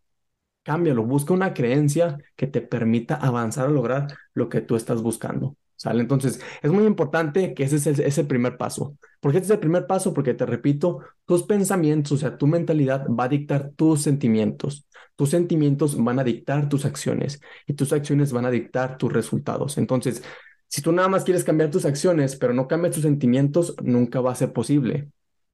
Cámbialo. 0.68 1.02
Busca 1.02 1.32
una 1.32 1.54
creencia 1.54 2.18
que 2.36 2.46
te 2.46 2.60
permita 2.60 3.14
avanzar 3.14 3.68
a 3.68 3.70
lograr 3.70 4.08
lo 4.34 4.50
que 4.50 4.60
tú 4.60 4.76
estás 4.76 5.00
buscando. 5.00 5.56
¿Sale? 5.76 6.02
Entonces, 6.02 6.42
es 6.60 6.70
muy 6.70 6.84
importante 6.84 7.54
que 7.54 7.62
ese 7.62 7.76
es 7.76 7.86
el, 7.86 8.00
ese 8.00 8.24
primer 8.24 8.58
paso. 8.58 8.98
¿Por 9.18 9.32
qué 9.32 9.38
este 9.38 9.46
es 9.46 9.50
el 9.52 9.60
primer 9.60 9.86
paso? 9.86 10.12
Porque 10.12 10.34
te 10.34 10.44
repito, 10.44 10.98
tus 11.24 11.44
pensamientos, 11.44 12.12
o 12.12 12.16
sea, 12.18 12.36
tu 12.36 12.46
mentalidad 12.46 13.06
va 13.08 13.24
a 13.24 13.28
dictar 13.30 13.70
tus 13.76 14.02
sentimientos. 14.02 14.86
Tus 15.16 15.30
sentimientos 15.30 15.96
van 16.04 16.18
a 16.18 16.24
dictar 16.24 16.68
tus 16.68 16.84
acciones 16.84 17.40
y 17.66 17.72
tus 17.72 17.94
acciones 17.94 18.34
van 18.34 18.44
a 18.44 18.50
dictar 18.50 18.98
tus 18.98 19.10
resultados. 19.10 19.78
Entonces, 19.78 20.22
si 20.66 20.82
tú 20.82 20.92
nada 20.92 21.08
más 21.08 21.24
quieres 21.24 21.44
cambiar 21.44 21.70
tus 21.70 21.86
acciones, 21.86 22.36
pero 22.36 22.52
no 22.52 22.68
cambias 22.68 22.94
tus 22.94 23.04
sentimientos, 23.04 23.74
nunca 23.82 24.20
va 24.20 24.32
a 24.32 24.34
ser 24.34 24.52
posible. 24.52 25.08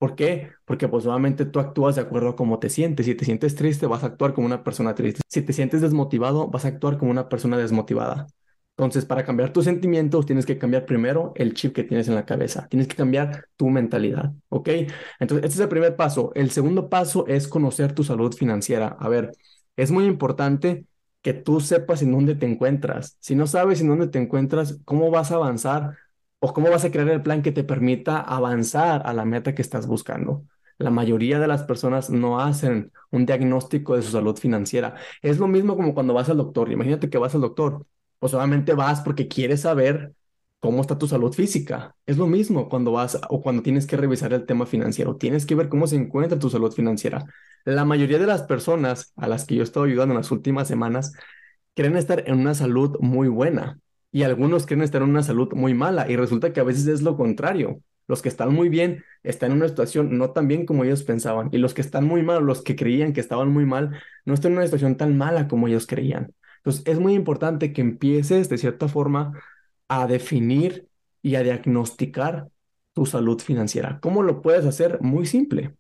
¿Por 0.05 0.17
qué? 0.17 0.51
Porque 0.67 0.87
pues 0.87 1.05
tú 1.51 1.61
actúas 1.61 1.95
de 1.97 2.03
acuerdo 2.03 2.29
a 2.29 2.37
cómo 2.37 2.59
te 2.59 2.69
sientes. 2.69 3.07
Si 3.07 3.15
te 3.15 3.25
sientes 3.25 3.55
triste, 3.55 3.87
vas 3.87 4.03
a 4.05 4.09
actuar 4.09 4.35
como 4.35 4.47
una 4.47 4.63
persona 4.63 4.95
triste. 4.95 5.23
Si 5.27 5.41
te 5.41 5.55
sientes 5.55 5.81
desmotivado, 5.81 6.49
vas 6.49 6.67
a 6.67 6.69
actuar 6.69 6.99
como 6.99 7.11
una 7.11 7.31
persona 7.31 7.57
desmotivada. 7.57 8.27
Entonces, 8.77 9.07
para 9.07 9.25
cambiar 9.25 9.55
tus 9.55 9.65
sentimientos, 9.65 10.27
tienes 10.27 10.45
que 10.45 10.59
cambiar 10.59 10.85
primero 10.85 11.33
el 11.37 11.55
chip 11.55 11.75
que 11.75 11.85
tienes 11.85 12.07
en 12.09 12.17
la 12.17 12.27
cabeza. 12.27 12.69
Tienes 12.69 12.87
que 12.87 12.97
cambiar 12.97 13.47
tu 13.57 13.71
mentalidad, 13.71 14.35
¿ok? 14.51 14.69
Entonces, 15.21 15.47
este 15.47 15.55
es 15.55 15.61
el 15.61 15.69
primer 15.71 15.97
paso. 15.97 16.33
El 16.35 16.51
segundo 16.51 16.91
paso 16.91 17.27
es 17.27 17.49
conocer 17.49 17.95
tu 17.95 18.05
salud 18.05 18.35
financiera. 18.35 18.99
A 19.01 19.09
ver, 19.09 19.33
es 19.75 19.91
muy 19.91 20.05
importante 20.05 20.85
que 21.23 21.33
tú 21.33 21.61
sepas 21.61 22.03
en 22.03 22.13
dónde 22.13 22.35
te 22.35 22.45
encuentras. 22.45 23.17
Si 23.21 23.35
no 23.35 23.47
sabes 23.47 23.81
en 23.81 23.89
dónde 23.89 24.09
te 24.09 24.19
encuentras, 24.19 24.81
¿cómo 24.85 25.11
vas 25.11 25.33
a 25.33 25.37
avanzar 25.37 25.97
o 26.45 26.53
cómo 26.53 26.71
vas 26.71 26.85
a 26.85 26.91
crear 26.91 27.09
el 27.09 27.23
plan 27.23 27.41
que 27.43 27.53
te 27.53 27.65
permita 27.65 28.21
avanzar 28.21 29.03
a 29.07 29.15
la 29.15 29.25
meta 29.25 29.55
que 29.55 29.63
estás 29.63 29.87
buscando? 29.87 30.45
La 30.77 30.91
mayoría 30.91 31.39
de 31.39 31.47
las 31.47 31.63
personas 31.63 32.11
no 32.11 32.39
hacen 32.39 32.93
un 33.11 33.25
diagnóstico 33.25 33.97
de 33.97 34.03
su 34.03 34.11
salud 34.11 34.37
financiera. 34.37 34.95
Es 35.23 35.39
lo 35.39 35.47
mismo 35.49 35.75
como 35.75 35.95
cuando 35.95 36.13
vas 36.13 36.29
al 36.29 36.37
doctor. 36.37 36.71
Imagínate 36.71 37.09
que 37.09 37.17
vas 37.17 37.35
al 37.35 37.41
doctor, 37.41 37.87
pues 38.19 38.33
solamente 38.33 38.75
vas 38.75 39.01
porque 39.01 39.27
quieres 39.27 39.63
saber 39.63 40.13
cómo 40.61 40.83
está 40.83 40.99
tu 40.99 41.07
salud 41.09 41.33
física. 41.33 41.97
Es 42.05 42.19
lo 42.19 42.27
mismo 42.27 42.69
cuando 42.69 42.93
vas 42.93 43.19
o 43.31 43.41
cuando 43.41 43.63
tienes 43.63 43.87
que 43.87 43.97
revisar 43.97 44.35
el 44.35 44.45
tema 44.45 44.67
financiero. 44.67 45.17
Tienes 45.17 45.47
que 45.47 45.55
ver 45.55 45.71
cómo 45.71 45.87
se 45.87 45.97
encuentra 45.97 46.39
tu 46.39 46.51
salud 46.51 46.73
financiera. 46.73 47.25
La 47.65 47.87
mayoría 47.87 48.19
de 48.19 48.27
las 48.27 48.43
personas 48.43 49.15
a 49.17 49.29
las 49.29 49.47
que 49.47 49.55
yo 49.55 49.63
he 49.63 49.65
estado 49.65 49.87
ayudando 49.87 50.13
en 50.13 50.19
las 50.19 50.31
últimas 50.31 50.69
semanas 50.69 51.15
creen 51.75 51.97
estar 51.97 52.23
en 52.29 52.39
una 52.39 52.55
salud 52.55 52.99
muy 53.01 53.29
buena 53.29 53.81
y 54.15 54.23
algunos 54.23 54.65
creen 54.65 54.83
estar 54.83 55.03
en 55.03 55.09
una 55.11 55.25
salud 55.25 55.53
muy 55.55 55.75
mala 55.75 56.09
y 56.09 56.15
resulta 56.15 56.53
que 56.53 56.61
a 56.61 56.63
veces 56.63 56.87
es 56.87 57.03
lo 57.03 57.17
contrario. 57.17 57.83
Los 58.07 58.23
que 58.23 58.29
están 58.29 58.55
muy 58.55 58.69
bien 58.69 59.03
están 59.25 59.51
en 59.51 59.57
una 59.57 59.67
situación 59.67 60.17
no 60.17 60.31
tan 60.31 60.47
bien 60.47 60.67
como 60.67 60.85
ellos 60.85 61.03
pensaban 61.03 61.49
y 61.51 61.59
los 61.59 61.75
que 61.75 61.81
están 61.81 62.05
muy 62.05 62.23
mal, 62.23 62.45
los 62.45 62.63
que 62.63 62.77
creían 62.77 63.13
que 63.13 63.21
estaban 63.21 63.53
muy 63.53 63.67
mal, 63.67 63.91
no 64.25 64.33
están 64.35 64.53
en 64.53 64.59
una 64.59 64.67
situación 64.67 64.97
tan 64.97 65.19
mala 65.19 65.49
como 65.49 65.67
ellos 65.67 65.89
creían. 65.89 66.33
Entonces 66.59 66.85
es 66.87 67.01
muy 67.01 67.15
importante 67.15 67.73
que 67.73 67.81
empieces 67.81 68.49
de 68.49 68.57
cierta 68.57 68.87
forma 68.87 69.33
a 69.89 70.07
definir 70.07 70.87
y 71.21 71.35
a 71.35 71.43
diagnosticar 71.43 72.49
tu 72.93 73.07
salud 73.07 73.41
financiera. 73.41 73.99
¿Cómo 74.01 74.23
lo 74.23 74.43
puedes 74.43 74.65
hacer? 74.65 75.01
Muy 75.01 75.27
simple. 75.27 75.75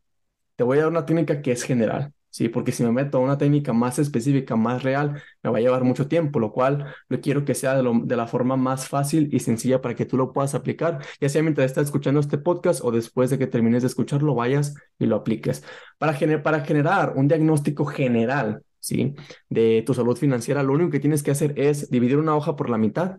Te 0.57 0.65
voy 0.65 0.79
a 0.79 0.83
dar 0.83 0.91
una 0.91 1.07
técnica 1.07 1.41
que 1.41 1.53
es 1.53 1.63
general, 1.63 2.13
¿sí? 2.35 2.49
Porque 2.49 2.73
si 2.73 2.83
me 2.83 2.91
meto 2.91 3.19
a 3.19 3.21
una 3.21 3.39
técnica 3.39 3.73
más 3.73 4.01
específica, 4.01 4.57
más 4.57 4.83
real, 4.83 5.23
me 5.43 5.51
va 5.51 5.59
a 5.59 5.61
llevar 5.61 5.85
mucho 5.85 6.09
tiempo, 6.09 6.41
lo 6.41 6.51
cual 6.53 6.93
lo 7.09 7.21
quiero 7.21 7.45
que 7.45 7.55
sea 7.55 7.77
de, 7.81 8.17
la 8.17 8.27
forma 8.27 8.57
más 8.57 8.89
fácil 8.89 9.29
y 9.33 9.39
sencilla 9.39 9.81
para 9.81 9.95
que 9.95 10.05
tú 10.05 10.17
lo 10.17 10.33
puedas 10.33 10.57
aplicar, 10.57 10.99
ya 11.21 11.29
sea 11.29 11.43
mientras 11.43 11.67
estás 11.67 11.85
escuchando 11.85 12.19
este 12.19 12.37
podcast 12.39 12.81
o 12.83 12.91
después 12.91 13.31
de 13.31 13.39
que 13.39 13.47
termines 13.47 13.83
de 13.85 13.89
escucharlo, 13.89 14.35
vayas 14.35 14.75
y 14.99 15.07
lo 15.07 15.15
apliques. 15.17 15.63
Para, 15.97 16.19
para 16.43 16.61
generar 16.65 17.13
un 17.15 17.29
diagnóstico 17.29 17.85
general, 17.85 18.65
¿sí? 18.81 19.15
De 19.49 19.85
tu 19.87 19.95
salud 19.95 20.17
financiera, 20.17 20.65
lo 20.65 20.73
único 20.73 20.91
que 20.91 21.01
tienes 21.01 21.23
que 21.23 21.31
hacer 21.31 21.55
es 21.57 21.89
dividir 21.89 22.19
una 22.19 22.35
hoja 22.37 22.57
por 22.57 22.69
la 22.69 22.79
mitad 22.79 23.19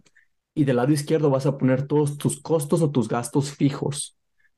y 0.54 0.66
del 0.66 0.76
lado 0.78 0.92
izquierdo 0.92 1.30
vas 1.30 1.46
a 1.46 1.58
poner 1.58 1.88
todos 1.88 2.18
tus 2.18 2.42
costos 2.42 2.82
o 2.82 2.92
tus 2.92 3.08
gastos 3.08 3.52
fijos. 3.54 4.18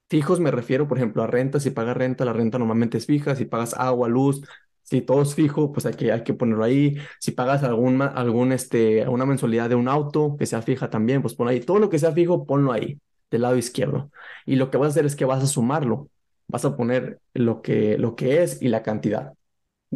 Fijos 0.10 0.40
me 0.40 0.52
refiero, 0.52 0.88
por 0.88 0.98
ejemplo, 0.98 1.24
a 1.24 1.28
renta. 1.28 1.60
Si 1.60 1.72
pagas 1.72 1.98
renta, 1.98 2.24
la 2.26 2.34
renta 2.34 2.58
normalmente 2.58 2.98
es 2.98 3.06
fija. 3.06 3.36
Si 3.36 3.46
pagas 3.46 3.74
agua, 3.74 4.08
luz, 4.08 4.42
si 4.84 5.02
todo 5.02 5.22
es 5.22 5.36
fijo, 5.36 5.74
pues 5.74 5.86
hay 5.86 5.96
que, 5.96 6.12
hay 6.14 6.24
que 6.24 6.34
ponerlo 6.34 6.64
ahí. 6.64 6.96
Si 7.20 7.32
pagas 7.32 7.64
algún, 7.64 8.02
algún, 8.02 8.54
este, 8.54 9.08
una 9.10 9.26
mensualidad 9.26 9.68
de 9.70 9.76
un 9.76 9.90
auto 9.90 10.38
que 10.40 10.46
sea 10.46 10.62
fija 10.62 10.90
también, 10.90 11.22
pues 11.22 11.34
ponlo 11.36 11.52
ahí. 11.52 11.60
Todo 11.60 11.80
lo 11.80 11.90
que 11.90 12.00
sea 12.00 12.14
fijo, 12.14 12.46
ponlo 12.46 12.72
ahí, 12.72 13.00
del 13.32 13.42
lado 13.42 13.58
izquierdo. 13.58 14.10
Y 14.46 14.56
lo 14.56 14.72
que 14.72 14.78
vas 14.78 14.88
a 14.88 14.92
hacer 14.92 15.06
es 15.06 15.16
que 15.18 15.26
vas 15.26 15.44
a 15.44 15.48
sumarlo. 15.48 16.10
Vas 16.48 16.64
a 16.64 16.78
poner 16.78 17.20
lo 17.34 17.62
que, 17.62 17.98
lo 17.98 18.16
que 18.16 18.44
es 18.44 18.62
y 18.62 18.70
la 18.70 18.84
cantidad 18.84 19.34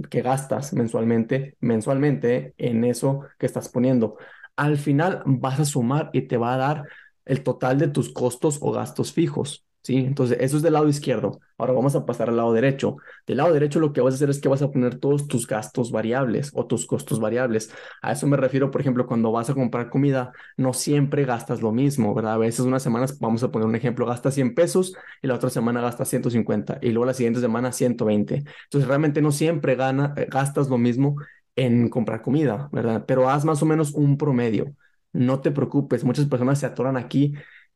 que 0.10 0.22
gastas 0.22 0.74
mensualmente, 0.74 1.56
mensualmente 1.60 2.54
en 2.58 2.84
eso 2.86 3.22
que 3.38 3.46
estás 3.46 3.70
poniendo 3.70 4.18
al 4.56 4.78
final 4.78 5.24
vas 5.26 5.60
a 5.60 5.66
sumar 5.66 6.10
y 6.14 6.24
te 6.24 6.38
va 6.38 6.54
a 6.54 6.58
dar 6.58 6.84
el 7.26 7.44
total 7.44 7.78
de 7.80 7.88
tus 7.88 8.10
costos 8.14 8.60
o 8.62 8.72
gastos 8.72 9.14
fijos. 9.14 9.66
¿Sí? 9.84 9.98
Entonces, 9.98 10.38
eso 10.42 10.58
es 10.58 10.64
del 10.64 10.74
lado 10.74 10.88
izquierdo. 10.88 11.40
Ahora 11.58 11.74
vamos 11.74 11.96
a 11.96 12.06
pasar 12.06 12.30
al 12.30 12.38
lado 12.38 12.54
derecho. 12.54 12.98
Del 13.28 13.38
lado 13.38 13.54
derecho 13.54 13.80
lo 13.80 13.94
que 13.94 14.02
vas 14.02 14.14
a 14.14 14.16
hacer 14.16 14.30
es 14.30 14.40
que 14.42 14.50
vas 14.50 14.62
a 14.62 14.72
poner 14.72 15.00
todos 15.00 15.28
tus 15.28 15.48
gastos 15.48 15.92
variables 15.92 16.52
o 16.54 16.66
tus 16.68 16.86
costos 16.86 17.20
variables. 17.20 17.72
A 18.02 18.12
eso 18.14 18.28
me 18.28 18.38
refiero, 18.38 18.72
por 18.72 18.82
ejemplo, 18.82 19.06
cuando 19.08 19.32
vas 19.32 19.50
a 19.50 19.54
comprar 19.54 19.90
comida, 19.90 20.32
no 20.58 20.74
siempre 20.74 21.26
gastas 21.26 21.62
lo 21.62 21.72
mismo, 21.72 22.14
¿verdad? 22.16 22.34
A 22.34 22.38
veces 22.38 22.62
unas 22.62 22.84
semanas, 22.84 23.20
vamos 23.20 23.44
a 23.44 23.52
poner 23.52 23.68
un 23.68 23.76
ejemplo, 23.76 24.06
gastas 24.06 24.34
100 24.34 24.56
pesos 24.56 24.94
y 25.22 25.28
la 25.28 25.36
otra 25.36 25.50
semana 25.50 25.82
gastas 25.82 26.10
150 26.10 26.80
y 26.82 26.90
luego 26.92 27.06
la 27.06 27.14
siguiente 27.14 27.40
semana 27.40 27.72
120. 27.72 28.44
Entonces, 28.66 28.88
realmente 28.88 29.22
no 29.22 29.32
siempre 29.32 29.76
gana, 29.76 30.14
eh, 30.18 30.28
gastas 30.30 30.70
lo 30.70 30.78
mismo 30.78 31.16
en 31.56 31.90
comprar 31.90 32.22
comida, 32.22 32.70
¿verdad? 32.72 33.06
Pero 33.08 33.30
haz 33.30 33.46
más 33.46 33.62
o 33.62 33.66
menos 33.66 33.94
un 33.94 34.18
promedio. 34.18 34.76
No 35.14 35.42
te 35.42 35.52
preocupes, 35.52 36.04
muchas 36.04 36.26
personas 36.28 36.60
se 36.60 36.66
atoran 36.66 36.96
aquí 36.98 37.34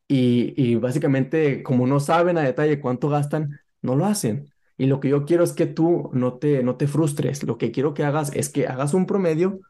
y, 0.07 0.75
básicamente 0.75 1.63
como 1.63 1.88
no 1.88 2.00
saben 2.00 2.38
a 2.38 2.43
detalle 2.43 2.79
cuánto 2.79 3.09
gastan, 3.09 3.59
no 3.81 3.95
lo 3.95 4.05
hacen. 4.05 4.51
Y 4.77 4.88
lo 4.88 5.00
que 5.00 5.09
yo 5.09 5.25
quiero 5.25 5.43
es 5.43 5.53
que 5.53 5.65
tú 5.65 6.09
no 6.13 6.35
te, 6.35 6.63
no 6.63 6.75
te 6.75 6.88
frustres. 6.88 7.43
Lo 7.43 7.57
que 7.57 7.71
quiero 7.71 7.93
que 7.93 8.03
hagas 8.03 8.31
es 8.35 8.50
que 8.50 8.67
hagas 8.67 8.93
un 8.93 9.05
promedio 9.05 9.62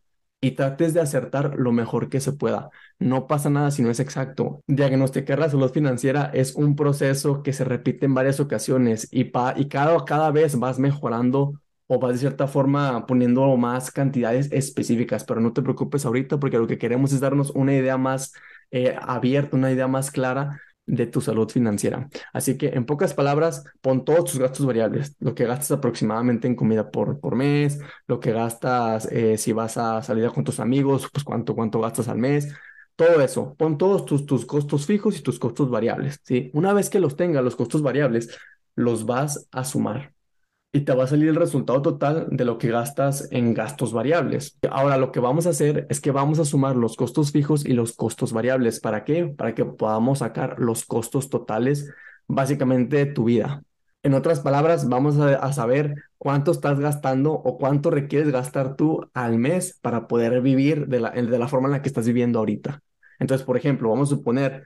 y 0.42 0.52
trates 0.52 0.94
de 0.94 1.02
acertar 1.02 1.56
lo 1.58 1.72
mejor 1.72 2.10
que 2.10 2.20
se 2.20 2.34
pueda. 2.34 2.70
No 3.00 3.28
pasa 3.28 3.50
nada 3.50 3.72
si 3.72 3.82
no 3.82 3.90
es 3.92 4.00
exacto. 4.00 4.62
Diagnosticar 4.68 5.40
la 5.40 5.50
salud 5.50 5.72
financiera 5.72 6.32
es 6.34 6.56
un 6.56 6.76
proceso 6.76 7.44
que 7.44 7.54
se 7.54 7.64
repite 7.66 8.06
en 8.06 8.14
varias 8.14 8.40
ocasiones 8.40 9.08
y, 9.12 9.26
pa 9.26 9.54
y 9.58 9.68
cada, 9.68 10.04
cada 10.06 10.32
vez 10.32 10.58
vas 10.60 10.80
mejorando 10.80 11.62
o 11.88 12.00
vas 12.00 12.14
de 12.14 12.20
cierta 12.20 12.48
forma 12.48 13.06
poniendo 13.06 13.56
más 13.58 13.92
cantidades 13.92 14.52
específicas, 14.52 15.24
pero 15.24 15.42
no 15.42 15.54
te 15.54 15.62
preocupes 15.62 16.06
ahorita 16.06 16.40
porque 16.40 16.58
lo 16.58 16.68
que 16.68 16.78
queremos 16.78 17.14
es 17.14 17.20
darnos 17.20 17.52
una 17.52 17.76
idea 17.76 17.98
más 17.98 18.34
eh, 18.72 18.96
abierta, 19.00 19.56
una 19.56 19.72
idea 19.72 19.88
más 19.88 20.12
clara 20.12 20.62
de 20.88 21.08
tu 21.08 21.22
salud 21.22 21.50
financiera. 21.50 22.10
Así 22.34 22.58
que 22.58 22.68
en 22.70 22.86
pocas 22.86 23.14
palabras, 23.14 23.64
pon 23.82 24.06
todos 24.06 24.32
tus 24.32 24.40
gastos 24.40 24.66
variables, 24.66 25.16
lo 25.20 25.34
que 25.36 25.46
gastas 25.46 25.72
aproximadamente 25.72 26.48
en 26.48 26.56
comida 26.56 26.92
por, 26.92 27.20
por 27.20 27.36
mes, 27.36 27.80
lo 28.08 28.20
que 28.20 28.32
gastas 28.32 29.08
eh, 29.12 29.38
si 29.38 29.52
vas 29.52 29.78
a 29.78 30.02
salir 30.04 30.30
con 30.32 30.44
tus 30.44 30.60
amigos, 30.60 31.10
pues 31.12 31.24
cuánto, 31.24 31.56
cuánto 31.56 31.80
gastas 31.82 32.08
al 32.08 32.18
mes, 32.18 32.54
todo 32.96 33.22
eso, 33.22 33.56
pon 33.58 33.78
todos 33.78 34.06
tus, 34.06 34.26
tus 34.26 34.46
costos 34.46 34.86
fijos 34.86 35.18
y 35.18 35.22
tus 35.22 35.40
costos 35.40 35.70
variables, 35.70 36.20
¿sí? 36.24 36.50
Una 36.54 36.74
vez 36.74 36.90
que 36.90 37.00
los 37.00 37.16
tengas, 37.16 37.44
los 37.44 37.56
costos 37.56 37.82
variables, 37.82 38.38
los 38.76 39.06
vas 39.06 39.48
a 39.52 39.66
sumar 39.66 40.15
y 40.76 40.82
te 40.82 40.94
va 40.94 41.06
a 41.06 41.08
salir 41.08 41.30
el 41.30 41.38
resultado 41.38 41.82
total 41.82 42.28
de 42.30 42.44
lo 42.44 42.58
que 42.58 42.68
gastas 42.68 43.30
en 43.32 43.54
gastos 43.54 43.94
variables. 43.94 44.58
Ahora 44.70 44.98
lo 44.98 45.14
que 45.14 45.22
vamos 45.22 45.48
a 45.48 45.52
hacer 45.52 45.88
es 45.90 46.02
que 46.02 46.12
vamos 46.12 46.38
a 46.38 46.44
sumar 46.44 46.76
los 46.76 46.98
costos 46.98 47.32
fijos 47.32 47.66
y 47.66 47.72
los 47.72 47.94
costos 47.96 48.34
variables. 48.34 48.82
¿Para 48.82 49.06
qué? 49.06 49.26
Para 49.26 49.56
que 49.56 49.64
podamos 49.64 50.20
sacar 50.20 50.60
los 50.60 50.84
costos 50.84 51.30
totales 51.30 51.94
básicamente 52.28 52.98
de 52.98 53.06
tu 53.06 53.24
vida. 53.24 53.64
En 54.04 54.16
otras 54.16 54.42
palabras, 54.42 54.90
vamos 54.90 55.18
a, 55.18 55.54
saber 55.54 55.96
cuánto 56.18 56.52
estás 56.52 56.78
gastando 56.78 57.32
o 57.32 57.58
cuánto 57.58 57.90
requieres 57.90 58.34
gastar 58.34 58.76
tú 58.76 59.10
al 59.14 59.40
mes 59.40 59.80
para 59.82 60.08
poder 60.08 60.42
vivir 60.42 60.88
de 60.88 61.00
la, 61.00 61.12
de 61.12 61.40
la 61.40 61.48
forma 61.48 61.70
en 61.70 61.72
la 61.72 61.82
que 61.82 61.88
estás 61.88 62.06
viviendo 62.06 62.40
ahorita. 62.40 62.82
Entonces, 63.18 63.48
por 63.48 63.56
ejemplo, 63.56 63.90
vamos 63.90 64.12
a 64.12 64.16
suponer 64.18 64.66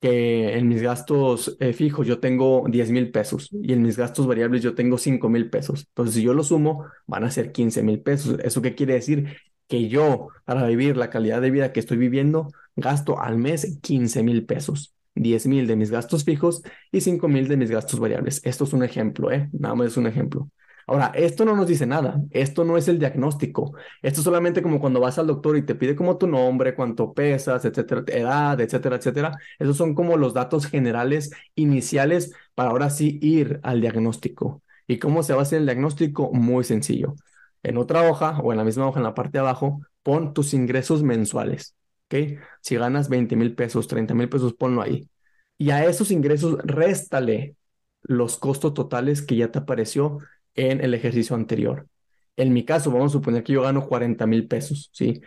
que 0.00 0.56
en 0.58 0.68
mis 0.68 0.82
gastos 0.82 1.56
eh, 1.60 1.72
fijos 1.72 2.06
yo 2.06 2.20
tengo 2.20 2.64
10 2.68 2.90
mil 2.90 3.10
pesos 3.10 3.48
y 3.52 3.72
en 3.72 3.82
mis 3.82 3.96
gastos 3.96 4.26
variables 4.26 4.62
yo 4.62 4.74
tengo 4.74 4.98
5 4.98 5.28
mil 5.28 5.48
pesos. 5.50 5.86
Entonces, 5.88 6.16
si 6.16 6.22
yo 6.22 6.34
lo 6.34 6.42
sumo, 6.44 6.86
van 7.06 7.24
a 7.24 7.30
ser 7.30 7.52
15 7.52 7.82
mil 7.82 8.00
pesos. 8.00 8.38
¿Eso 8.42 8.60
qué 8.62 8.74
quiere 8.74 8.94
decir? 8.94 9.36
Que 9.68 9.88
yo, 9.88 10.28
para 10.44 10.66
vivir 10.66 10.96
la 10.96 11.08
calidad 11.10 11.40
de 11.40 11.50
vida 11.50 11.72
que 11.72 11.80
estoy 11.80 11.96
viviendo, 11.96 12.48
gasto 12.76 13.18
al 13.20 13.38
mes 13.38 13.78
15 13.82 14.22
mil 14.22 14.44
pesos. 14.46 14.94
10 15.16 15.46
mil 15.46 15.66
de 15.66 15.76
mis 15.76 15.90
gastos 15.90 16.24
fijos 16.24 16.62
y 16.90 17.00
5 17.00 17.28
mil 17.28 17.48
de 17.48 17.56
mis 17.56 17.70
gastos 17.70 18.00
variables. 18.00 18.40
Esto 18.44 18.64
es 18.64 18.72
un 18.72 18.82
ejemplo, 18.82 19.30
¿eh? 19.30 19.48
Nada 19.52 19.74
más 19.74 19.88
es 19.88 19.96
un 19.96 20.06
ejemplo. 20.06 20.50
Ahora, 20.86 21.12
esto 21.14 21.44
no 21.44 21.56
nos 21.56 21.66
dice 21.66 21.86
nada, 21.86 22.20
esto 22.30 22.64
no 22.64 22.76
es 22.76 22.88
el 22.88 22.98
diagnóstico, 22.98 23.74
esto 24.02 24.20
es 24.20 24.24
solamente 24.24 24.62
como 24.62 24.80
cuando 24.80 25.00
vas 25.00 25.18
al 25.18 25.26
doctor 25.26 25.56
y 25.56 25.62
te 25.64 25.74
pide 25.74 25.96
como 25.96 26.18
tu 26.18 26.26
nombre, 26.26 26.74
cuánto 26.74 27.14
pesas, 27.14 27.64
etcétera, 27.64 28.04
edad, 28.08 28.60
etcétera, 28.60 28.96
etcétera. 28.96 29.38
Esos 29.58 29.76
son 29.76 29.94
como 29.94 30.16
los 30.16 30.34
datos 30.34 30.66
generales 30.66 31.30
iniciales 31.54 32.32
para 32.54 32.70
ahora 32.70 32.90
sí 32.90 33.18
ir 33.22 33.60
al 33.62 33.80
diagnóstico. 33.80 34.62
¿Y 34.86 34.98
cómo 34.98 35.22
se 35.22 35.32
va 35.32 35.40
a 35.40 35.42
hacer 35.42 35.60
el 35.60 35.66
diagnóstico? 35.66 36.30
Muy 36.32 36.64
sencillo. 36.64 37.14
En 37.62 37.78
otra 37.78 38.08
hoja 38.10 38.38
o 38.40 38.52
en 38.52 38.58
la 38.58 38.64
misma 38.64 38.86
hoja 38.86 39.00
en 39.00 39.04
la 39.04 39.14
parte 39.14 39.32
de 39.32 39.40
abajo, 39.40 39.80
pon 40.02 40.34
tus 40.34 40.52
ingresos 40.54 41.02
mensuales. 41.02 41.74
¿Ok? 42.06 42.38
Si 42.60 42.76
ganas 42.76 43.08
20 43.08 43.36
mil 43.36 43.54
pesos, 43.54 43.88
30 43.88 44.14
mil 44.14 44.28
pesos, 44.28 44.52
ponlo 44.54 44.82
ahí. 44.82 45.08
Y 45.56 45.70
a 45.70 45.84
esos 45.86 46.10
ingresos 46.10 46.58
réstale 46.64 47.56
los 48.02 48.38
costos 48.38 48.74
totales 48.74 49.22
que 49.22 49.36
ya 49.36 49.50
te 49.50 49.58
apareció 49.60 50.18
en 50.54 50.82
el 50.82 50.94
ejercicio 50.94 51.36
anterior. 51.36 51.88
En 52.36 52.52
mi 52.52 52.64
caso, 52.64 52.90
vamos 52.90 53.12
a 53.12 53.14
suponer 53.14 53.44
que 53.44 53.52
yo 53.52 53.62
gano 53.62 53.86
40 53.86 54.26
mil 54.26 54.48
pesos, 54.48 54.90
¿sí? 54.92 55.20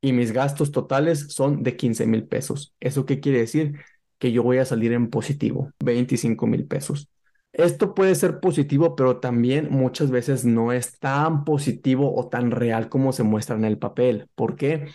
Y 0.00 0.12
mis 0.12 0.32
gastos 0.32 0.72
totales 0.72 1.26
son 1.32 1.62
de 1.62 1.76
15 1.76 2.06
mil 2.06 2.26
pesos. 2.26 2.74
¿Eso 2.80 3.06
qué 3.06 3.20
quiere 3.20 3.38
decir? 3.40 3.80
Que 4.18 4.32
yo 4.32 4.42
voy 4.42 4.58
a 4.58 4.64
salir 4.64 4.92
en 4.92 5.10
positivo, 5.10 5.70
25 5.80 6.46
mil 6.46 6.66
pesos. 6.66 7.08
Esto 7.52 7.94
puede 7.94 8.14
ser 8.16 8.40
positivo, 8.40 8.96
pero 8.96 9.20
también 9.20 9.68
muchas 9.70 10.10
veces 10.10 10.44
no 10.44 10.72
es 10.72 10.98
tan 10.98 11.44
positivo 11.44 12.14
o 12.16 12.28
tan 12.28 12.50
real 12.50 12.88
como 12.88 13.12
se 13.12 13.22
muestra 13.22 13.56
en 13.56 13.64
el 13.64 13.78
papel. 13.78 14.28
¿Por 14.34 14.56
qué? 14.56 14.88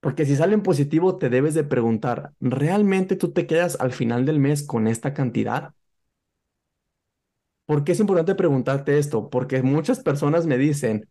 Porque 0.00 0.24
si 0.24 0.36
sale 0.36 0.54
en 0.54 0.62
positivo, 0.62 1.18
te 1.18 1.28
debes 1.28 1.54
de 1.54 1.64
preguntar, 1.64 2.32
¿realmente 2.40 3.16
tú 3.16 3.32
te 3.32 3.46
quedas 3.46 3.76
al 3.80 3.92
final 3.92 4.26
del 4.26 4.38
mes 4.38 4.62
con 4.64 4.86
esta 4.86 5.12
cantidad? 5.12 5.74
¿Por 7.68 7.84
qué 7.84 7.92
es 7.92 8.00
importante 8.00 8.34
preguntarte 8.34 8.98
esto? 8.98 9.28
Porque 9.28 9.62
muchas 9.62 10.00
personas 10.02 10.46
me 10.46 10.56
dicen, 10.56 11.06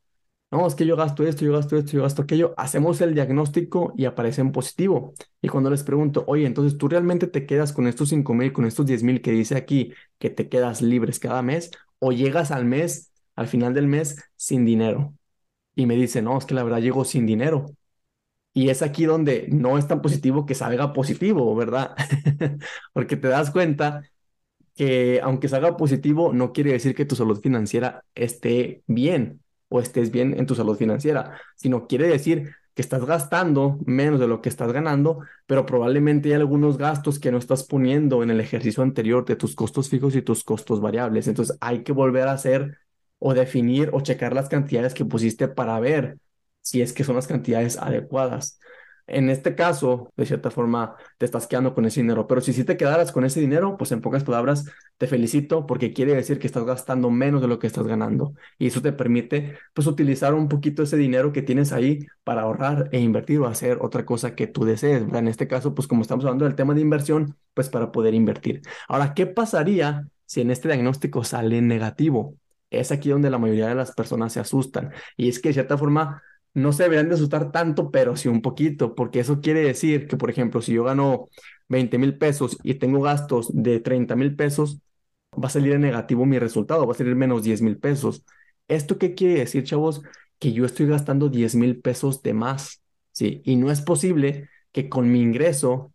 no, 0.52 0.66
es 0.66 0.74
que 0.76 0.88
yo 0.88 0.96
gasto 0.96 1.24
esto, 1.24 1.46
yo 1.46 1.54
gasto 1.54 1.78
esto, 1.78 1.92
yo 1.92 2.02
gasto 2.04 2.24
aquello. 2.24 2.56
Hacemos 2.58 3.00
el 3.02 3.14
diagnóstico 3.14 3.94
y 3.96 4.06
aparece 4.06 4.42
en 4.42 4.52
positivo. 4.52 5.14
Y 5.42 5.50
cuando 5.50 5.70
les 5.70 5.84
pregunto, 5.84 6.24
oye, 6.28 6.48
entonces 6.48 6.78
tú 6.80 6.88
realmente 6.88 7.28
te 7.28 7.46
quedas 7.46 7.74
con 7.74 7.86
estos 7.88 8.10
5 8.10 8.34
mil, 8.34 8.54
con 8.54 8.66
estos 8.66 8.88
10 8.88 9.04
mil 9.04 9.22
que 9.22 9.32
dice 9.32 9.56
aquí, 9.56 9.94
que 10.18 10.32
te 10.32 10.50
quedas 10.50 10.82
libres 10.82 11.20
cada 11.20 11.44
mes, 11.44 11.70
o 12.00 12.12
llegas 12.12 12.52
al 12.52 12.66
mes, 12.66 13.12
al 13.36 13.48
final 13.48 13.74
del 13.76 13.88
mes, 13.88 14.18
sin 14.36 14.66
dinero. 14.66 15.14
Y 15.76 15.86
me 15.86 15.96
dicen, 15.96 16.26
no, 16.26 16.38
es 16.40 16.46
que 16.46 16.56
la 16.56 16.64
verdad 16.64 16.80
llego 16.82 17.06
sin 17.06 17.28
dinero. 17.28 17.68
Y 18.54 18.70
es 18.70 18.82
aquí 18.82 19.06
donde 19.06 19.48
no 19.52 19.78
es 19.78 19.88
tan 19.88 20.02
positivo 20.02 20.46
que 20.48 20.56
salga 20.56 20.92
positivo, 20.94 21.56
¿verdad? 21.56 21.96
Porque 22.94 23.16
te 23.16 23.28
das 23.28 23.52
cuenta 23.52 24.02
que 24.78 25.20
aunque 25.24 25.50
salga 25.50 25.76
positivo, 25.76 26.34
no 26.34 26.54
quiere 26.54 26.72
decir 26.72 26.96
que 26.96 27.06
tu 27.06 27.16
salud 27.16 27.42
financiera 27.42 28.06
esté 28.16 28.84
bien 28.88 29.42
o 29.70 29.82
estés 29.82 30.12
bien 30.12 30.40
en 30.40 30.46
tu 30.46 30.56
salud 30.56 30.78
financiera, 30.78 31.40
sino 31.56 31.88
quiere 31.88 32.08
decir 32.08 32.52
que 32.76 32.84
estás 32.84 33.04
gastando 33.06 33.80
menos 33.88 34.20
de 34.20 34.28
lo 34.28 34.40
que 34.42 34.50
estás 34.50 34.72
ganando, 34.72 35.22
pero 35.48 35.66
probablemente 35.66 36.30
hay 36.30 36.36
algunos 36.36 36.78
gastos 36.78 37.18
que 37.20 37.32
no 37.32 37.40
estás 37.40 37.64
poniendo 37.64 38.22
en 38.22 38.30
el 38.30 38.40
ejercicio 38.40 38.84
anterior 38.84 39.26
de 39.26 39.36
tus 39.36 39.56
costos 39.56 39.90
fijos 39.90 40.16
y 40.16 40.22
tus 40.22 40.44
costos 40.44 40.80
variables. 40.80 41.28
Entonces 41.28 41.58
hay 41.60 41.84
que 41.84 41.92
volver 41.92 42.28
a 42.28 42.34
hacer 42.34 42.78
o 43.18 43.34
definir 43.34 43.90
o 43.94 44.02
checar 44.02 44.34
las 44.34 44.48
cantidades 44.48 44.94
que 44.94 45.06
pusiste 45.06 45.48
para 45.48 45.80
ver 45.80 46.20
si 46.62 46.84
es 46.84 46.94
que 46.94 47.04
son 47.04 47.16
las 47.16 47.26
cantidades 47.28 47.78
adecuadas. 47.78 48.60
En 49.08 49.30
este 49.30 49.56
caso, 49.56 50.12
de 50.18 50.26
cierta 50.26 50.52
forma, 50.52 50.96
te 51.18 51.26
estás 51.26 51.48
quedando 51.48 51.74
con 51.74 51.86
ese 51.86 52.02
dinero, 52.02 52.28
pero 52.28 52.42
si 52.42 52.52
sí 52.52 52.66
te 52.66 52.76
quedaras 52.76 53.14
con 53.14 53.24
ese 53.24 53.40
dinero, 53.40 53.78
pues 53.78 53.92
en 53.94 54.02
pocas 54.02 54.26
palabras, 54.26 54.66
te 54.98 55.08
felicito 55.08 55.66
porque 55.66 55.94
quiere 55.94 56.14
decir 56.14 56.40
que 56.40 56.48
estás 56.48 56.66
gastando 56.66 57.10
menos 57.10 57.42
de 57.42 57.48
lo 57.48 57.58
que 57.58 57.68
estás 57.68 57.88
ganando 57.88 58.34
y 58.58 58.68
eso 58.68 58.82
te 58.82 58.92
permite, 58.92 59.58
pues, 59.74 59.88
utilizar 59.88 60.34
un 60.34 60.50
poquito 60.50 60.84
ese 60.84 60.98
dinero 60.98 61.32
que 61.32 61.42
tienes 61.42 61.72
ahí 61.72 62.06
para 62.26 62.42
ahorrar 62.42 62.90
e 62.92 63.00
invertir 63.00 63.40
o 63.40 63.48
hacer 63.48 63.78
otra 63.82 64.06
cosa 64.06 64.36
que 64.36 64.48
tú 64.48 64.66
desees, 64.66 65.04
En 65.14 65.28
este 65.30 65.48
caso, 65.48 65.74
pues, 65.74 65.88
como 65.88 66.02
estamos 66.02 66.26
hablando 66.26 66.46
del 66.46 66.56
tema 66.56 66.74
de 66.74 66.82
inversión, 66.82 67.38
pues, 67.54 67.70
para 67.70 67.92
poder 67.92 68.14
invertir. 68.14 68.62
Ahora, 68.90 69.14
¿qué 69.14 69.26
pasaría 69.26 70.08
si 70.26 70.42
en 70.42 70.52
este 70.52 70.68
diagnóstico 70.68 71.24
sale 71.24 71.62
negativo? 71.62 72.36
Es 72.70 72.92
aquí 72.92 73.10
donde 73.10 73.30
la 73.30 73.38
mayoría 73.38 73.68
de 73.70 73.76
las 73.76 73.94
personas 73.94 74.34
se 74.34 74.42
asustan 74.42 74.92
y 75.16 75.30
es 75.30 75.40
que 75.40 75.50
de 75.50 75.54
cierta 75.54 75.78
forma 75.78 76.22
no 76.58 76.74
se 76.74 76.84
deberían 76.84 77.10
de 77.10 77.16
asustar 77.16 77.52
tanto, 77.52 77.92
pero 77.92 78.16
sí 78.16 78.28
un 78.30 78.42
poquito, 78.42 78.96
porque 78.96 79.20
eso 79.20 79.42
quiere 79.42 79.62
decir 79.62 80.08
que, 80.08 80.18
por 80.18 80.30
ejemplo, 80.30 80.62
si 80.62 80.74
yo 80.74 80.84
gano 80.84 81.28
20 81.70 81.98
mil 81.98 82.18
pesos 82.18 82.58
y 82.64 82.76
tengo 82.76 83.02
gastos 83.02 83.50
de 83.54 83.80
30 83.80 84.16
mil 84.16 84.36
pesos, 84.36 84.80
va 85.34 85.48
a 85.48 85.52
salir 85.52 85.74
en 85.74 85.82
negativo 85.82 86.26
mi 86.26 86.40
resultado, 86.40 86.86
va 86.88 86.94
a 86.94 86.96
salir 86.98 87.16
menos 87.16 87.44
10 87.44 87.62
mil 87.62 87.78
pesos. 87.78 88.24
¿Esto 88.68 88.98
qué 88.98 89.16
quiere 89.16 89.36
decir, 89.40 89.64
chavos? 89.64 90.02
Que 90.40 90.54
yo 90.54 90.66
estoy 90.66 90.88
gastando 90.88 91.30
10 91.30 91.56
mil 91.56 91.80
pesos 91.82 92.22
de 92.24 92.34
más, 92.34 92.82
¿sí? 93.12 93.42
Y 93.46 93.56
no 93.58 93.72
es 93.72 93.82
posible 93.82 94.50
que 94.72 94.90
con 94.90 95.12
mi 95.12 95.22
ingreso 95.22 95.94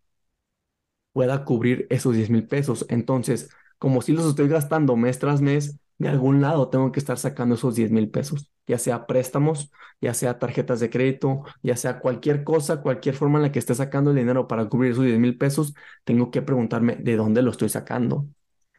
pueda 1.13 1.45
cubrir 1.45 1.87
esos 1.91 2.15
10 2.17 2.31
mil 2.31 2.47
pesos. 2.47 2.87
Entonces, 2.89 3.51
como 3.79 4.03
si 4.03 4.13
los 4.13 4.27
estoy 4.27 4.49
gastando 4.49 4.97
mes 4.97 5.19
tras 5.19 5.41
mes, 5.41 5.79
de 5.99 6.09
algún 6.09 6.41
lado 6.41 6.69
tengo 6.71 6.93
que 6.93 7.01
estar 7.01 7.19
sacando 7.19 7.55
esos 7.57 7.75
10 7.75 7.91
mil 7.91 8.11
pesos, 8.11 8.52
ya 8.73 8.79
sea 8.79 9.07
préstamos, 9.07 9.71
ya 10.01 10.15
sea 10.15 10.39
tarjetas 10.39 10.81
de 10.81 10.91
crédito, 10.91 11.43
ya 11.63 11.77
sea 11.77 12.01
cualquier 12.01 12.43
cosa, 12.43 12.81
cualquier 12.83 13.15
forma 13.15 13.39
en 13.39 13.43
la 13.45 13.53
que 13.53 13.59
esté 13.59 13.75
sacando 13.75 14.11
el 14.11 14.17
dinero 14.17 14.49
para 14.49 14.67
cubrir 14.69 14.93
esos 14.93 15.05
10 15.05 15.19
mil 15.19 15.37
pesos, 15.37 15.75
tengo 16.05 16.31
que 16.31 16.41
preguntarme 16.43 16.97
de 16.97 17.17
dónde 17.17 17.43
lo 17.43 17.51
estoy 17.51 17.69
sacando. 17.69 18.27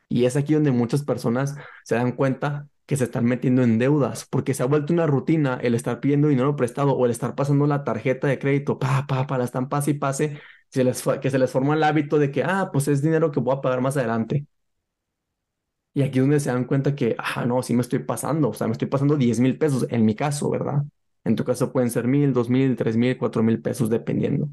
Y 0.09 0.25
es 0.25 0.35
aquí 0.35 0.53
donde 0.53 0.71
muchas 0.71 1.03
personas 1.03 1.55
se 1.83 1.95
dan 1.95 2.13
cuenta 2.13 2.67
que 2.85 2.97
se 2.97 3.05
están 3.05 3.25
metiendo 3.25 3.63
en 3.63 3.77
deudas, 3.79 4.25
porque 4.29 4.53
se 4.53 4.63
ha 4.63 4.65
vuelto 4.65 4.93
una 4.93 5.07
rutina 5.07 5.59
el 5.61 5.75
estar 5.75 5.99
pidiendo 5.99 6.27
dinero 6.27 6.55
prestado 6.55 6.93
o 6.93 7.05
el 7.05 7.11
estar 7.11 7.35
pasando 7.35 7.67
la 7.67 7.83
tarjeta 7.83 8.27
de 8.27 8.39
crédito, 8.39 8.79
pa, 8.79 9.05
pa, 9.07 9.27
pa, 9.27 9.37
la 9.37 9.45
están 9.45 9.69
pase 9.69 9.91
y 9.91 9.93
pase, 9.95 10.39
que 11.21 11.29
se 11.29 11.39
les 11.39 11.51
forma 11.51 11.75
el 11.75 11.83
hábito 11.83 12.19
de 12.19 12.31
que, 12.31 12.43
ah, 12.43 12.69
pues 12.73 12.87
es 12.87 13.01
dinero 13.01 13.31
que 13.31 13.39
voy 13.39 13.55
a 13.55 13.61
pagar 13.61 13.81
más 13.81 13.95
adelante. 13.97 14.47
Y 15.93 16.01
aquí 16.01 16.19
es 16.19 16.23
donde 16.23 16.39
se 16.39 16.49
dan 16.49 16.65
cuenta 16.65 16.95
que, 16.95 17.15
ah, 17.19 17.45
no, 17.45 17.61
sí 17.61 17.73
me 17.75 17.81
estoy 17.81 17.99
pasando, 17.99 18.49
o 18.49 18.53
sea, 18.53 18.67
me 18.67 18.73
estoy 18.73 18.87
pasando 18.87 19.15
10 19.15 19.39
mil 19.39 19.57
pesos 19.57 19.85
en 19.89 20.05
mi 20.05 20.15
caso, 20.15 20.49
¿verdad? 20.49 20.83
En 21.23 21.35
tu 21.35 21.43
caso 21.43 21.71
pueden 21.71 21.91
ser 21.91 22.07
mil, 22.07 22.33
dos 22.33 22.49
mil, 22.49 22.75
tres 22.75 22.97
mil, 22.97 23.17
cuatro 23.17 23.43
mil 23.43 23.61
pesos, 23.61 23.89
dependiendo. 23.89 24.49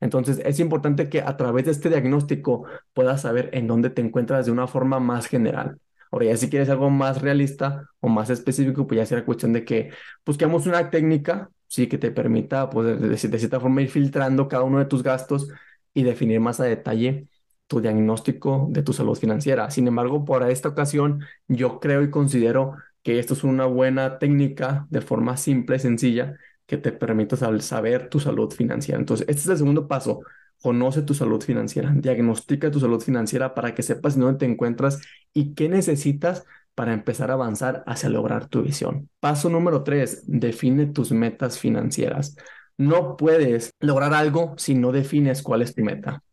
Entonces, 0.00 0.40
es 0.44 0.60
importante 0.60 1.08
que 1.08 1.22
a 1.22 1.36
través 1.36 1.64
de 1.64 1.70
este 1.72 1.88
diagnóstico 1.88 2.64
puedas 2.92 3.22
saber 3.22 3.50
en 3.52 3.66
dónde 3.66 3.90
te 3.90 4.02
encuentras 4.02 4.46
de 4.46 4.52
una 4.52 4.66
forma 4.66 5.00
más 5.00 5.26
general. 5.26 5.78
Ahora, 6.10 6.26
ya 6.26 6.36
si 6.36 6.50
quieres 6.50 6.68
algo 6.68 6.90
más 6.90 7.22
realista 7.22 7.88
o 8.00 8.08
más 8.08 8.30
específico, 8.30 8.86
pues 8.86 8.98
ya 8.98 9.06
será 9.06 9.24
cuestión 9.24 9.52
de 9.52 9.64
que 9.64 9.90
busquemos 10.26 10.66
una 10.66 10.90
técnica, 10.90 11.50
sí, 11.66 11.88
que 11.88 11.98
te 11.98 12.10
permita, 12.10 12.68
pues, 12.70 13.00
de, 13.00 13.08
de 13.08 13.38
cierta 13.38 13.60
forma 13.60 13.82
ir 13.82 13.90
filtrando 13.90 14.48
cada 14.48 14.64
uno 14.64 14.78
de 14.78 14.84
tus 14.86 15.02
gastos 15.02 15.48
y 15.94 16.02
definir 16.02 16.40
más 16.40 16.60
a 16.60 16.64
detalle 16.64 17.28
tu 17.66 17.80
diagnóstico 17.80 18.66
de 18.70 18.82
tu 18.82 18.92
salud 18.92 19.16
financiera. 19.16 19.70
Sin 19.70 19.86
embargo, 19.88 20.24
por 20.24 20.42
esta 20.50 20.68
ocasión, 20.68 21.24
yo 21.48 21.80
creo 21.80 22.02
y 22.02 22.10
considero 22.10 22.74
que 23.02 23.18
esto 23.18 23.34
es 23.34 23.44
una 23.44 23.66
buena 23.66 24.18
técnica 24.18 24.86
de 24.90 25.00
forma 25.00 25.36
simple, 25.36 25.78
sencilla, 25.78 26.36
que 26.66 26.78
te 26.78 26.92
permite 26.92 27.36
saber 27.36 28.08
tu 28.08 28.20
salud 28.20 28.50
financiera. 28.52 28.98
Entonces, 28.98 29.26
este 29.28 29.42
es 29.42 29.48
el 29.48 29.58
segundo 29.58 29.86
paso. 29.88 30.20
Conoce 30.62 31.02
tu 31.02 31.12
salud 31.14 31.42
financiera, 31.42 31.92
diagnostica 31.94 32.70
tu 32.70 32.80
salud 32.80 33.00
financiera 33.02 33.54
para 33.54 33.74
que 33.74 33.82
sepas 33.82 34.18
dónde 34.18 34.38
te 34.38 34.46
encuentras 34.46 35.00
y 35.34 35.54
qué 35.54 35.68
necesitas 35.68 36.44
para 36.74 36.94
empezar 36.94 37.30
a 37.30 37.34
avanzar 37.34 37.84
hacia 37.86 38.08
lograr 38.08 38.48
tu 38.48 38.62
visión. 38.62 39.10
Paso 39.20 39.50
número 39.50 39.84
tres, 39.84 40.24
define 40.26 40.86
tus 40.86 41.12
metas 41.12 41.58
financieras. 41.58 42.36
No 42.78 43.16
puedes 43.16 43.74
lograr 43.80 44.14
algo 44.14 44.54
si 44.56 44.74
no 44.74 44.90
defines 44.90 45.42
cuál 45.42 45.62
es 45.62 45.74
tu 45.74 45.84
meta. 45.84 46.23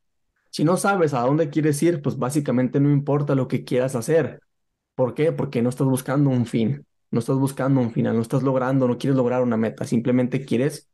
Si 0.52 0.64
no 0.66 0.78
sabes 0.78 1.14
a 1.16 1.22
dónde 1.22 1.50
quieres 1.52 1.82
ir, 1.84 2.02
pues 2.04 2.18
básicamente 2.18 2.80
no 2.82 2.92
importa 2.92 3.36
lo 3.36 3.48
que 3.50 3.66
quieras 3.66 3.96
hacer. 3.96 4.42
¿Por 4.96 5.14
qué? 5.16 5.32
Porque 5.32 5.62
no 5.62 5.70
estás 5.70 5.88
buscando 5.88 6.30
un 6.30 6.46
fin, 6.46 6.86
no 7.12 7.20
estás 7.20 7.38
buscando 7.38 7.82
un 7.82 7.92
final, 7.94 8.16
no 8.16 8.22
estás 8.22 8.44
logrando, 8.44 8.88
no 8.88 8.98
quieres 8.98 9.18
lograr 9.18 9.42
una 9.44 9.58
meta, 9.58 9.86
simplemente 9.86 10.46
quieres 10.46 10.90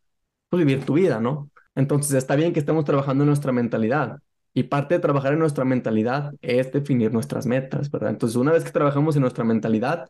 pues, 0.49 0.65
vivir 0.65 0.85
tu 0.85 0.93
vida, 0.95 1.19
¿no? 1.19 1.51
Entonces 1.75 2.13
está 2.13 2.35
bien 2.35 2.53
que 2.53 2.59
estemos 2.59 2.85
trabajando 2.85 3.23
en 3.23 3.27
nuestra 3.29 3.51
mentalidad. 3.51 4.19
Y 4.53 4.63
parte 4.63 4.95
de 4.95 4.99
trabajar 5.01 5.33
en 5.33 5.39
nuestra 5.39 5.65
mentalidad 5.65 6.33
es 6.41 6.71
definir 6.71 7.13
nuestras 7.13 7.45
metas, 7.45 7.91
¿verdad? 7.91 8.09
Entonces, 8.11 8.35
una 8.37 8.51
vez 8.51 8.63
que 8.63 8.71
trabajamos 8.71 9.15
en 9.15 9.21
nuestra 9.21 9.43
mentalidad 9.43 10.09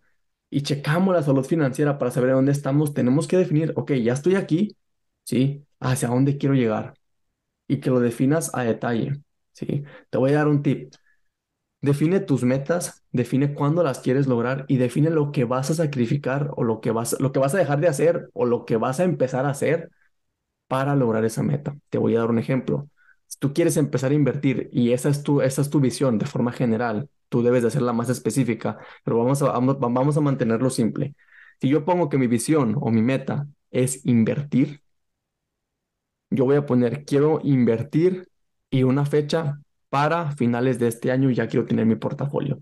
y 0.49 0.61
checamos 0.63 1.13
la 1.13 1.21
salud 1.23 1.43
financiera 1.45 1.97
para 1.97 2.11
saber 2.11 2.31
dónde 2.31 2.53
estamos, 2.53 2.93
tenemos 2.93 3.27
que 3.27 3.37
definir, 3.37 3.73
ok, 3.75 3.93
ya 3.93 4.13
estoy 4.13 4.35
aquí, 4.35 4.77
¿sí? 5.25 5.65
¿Hacia 5.81 6.07
dónde 6.09 6.37
quiero 6.37 6.55
llegar? 6.55 6.93
Y 7.67 7.79
que 7.81 7.89
lo 7.91 7.99
definas 8.01 8.51
a 8.55 8.63
detalle. 8.63 9.21
¿Sí? 9.57 9.83
Te 10.11 10.17
voy 10.19 10.31
a 10.33 10.35
dar 10.37 10.47
un 10.47 10.61
tip. 10.63 10.93
Define 11.81 12.19
tus 12.21 12.43
metas, 12.43 13.03
define 13.11 13.53
cuándo 13.53 13.83
las 13.83 13.99
quieres 13.99 14.27
lograr 14.27 14.65
y 14.67 14.77
define 14.77 15.11
lo 15.11 15.31
que 15.31 15.45
vas 15.45 15.69
a 15.71 15.75
sacrificar 15.75 16.51
o 16.55 16.63
lo 16.63 16.81
que 16.81 16.91
vas, 16.91 17.17
lo 17.19 17.31
que 17.31 17.39
vas 17.39 17.55
a 17.55 17.59
dejar 17.59 17.79
de 17.81 17.87
hacer 17.87 18.29
o 18.33 18.45
lo 18.45 18.65
que 18.65 18.77
vas 18.77 18.99
a 18.99 19.03
empezar 19.05 19.45
a 19.45 19.51
hacer 19.51 19.91
para 20.67 20.95
lograr 20.95 21.25
esa 21.25 21.43
meta. 21.43 21.77
Te 21.89 21.97
voy 21.97 22.15
a 22.15 22.19
dar 22.19 22.29
un 22.31 22.39
ejemplo. 22.39 22.89
Si 23.27 23.39
tú 23.39 23.53
quieres 23.53 23.77
empezar 23.77 24.11
a 24.11 24.15
invertir 24.15 24.69
y 24.73 24.93
esa 24.93 25.09
es 25.09 25.23
tu, 25.23 25.41
esa 25.41 25.61
es 25.61 25.69
tu 25.69 25.79
visión 25.79 26.17
de 26.17 26.25
forma 26.25 26.51
general, 26.51 27.09
tú 27.29 27.43
debes 27.43 27.61
de 27.63 27.69
hacerla 27.69 27.93
más 27.93 28.09
específica, 28.09 28.77
pero 29.03 29.17
vamos 29.19 29.41
a, 29.43 29.51
vamos 29.59 30.17
a 30.17 30.21
mantenerlo 30.21 30.69
simple. 30.69 31.15
Si 31.61 31.69
yo 31.69 31.85
pongo 31.85 32.09
que 32.09 32.17
mi 32.17 32.27
visión 32.27 32.75
o 32.79 32.91
mi 32.91 33.01
meta 33.01 33.47
es 33.71 34.05
invertir, 34.05 34.81
yo 36.29 36.45
voy 36.45 36.55
a 36.57 36.65
poner 36.65 37.05
quiero 37.05 37.39
invertir 37.43 38.27
y 38.69 38.83
una 38.83 39.05
fecha 39.05 39.59
para 39.89 40.31
finales 40.33 40.79
de 40.79 40.87
este 40.87 41.11
año 41.11 41.29
ya 41.31 41.47
quiero 41.47 41.65
tener 41.65 41.85
mi 41.85 41.95
portafolio. 41.95 42.61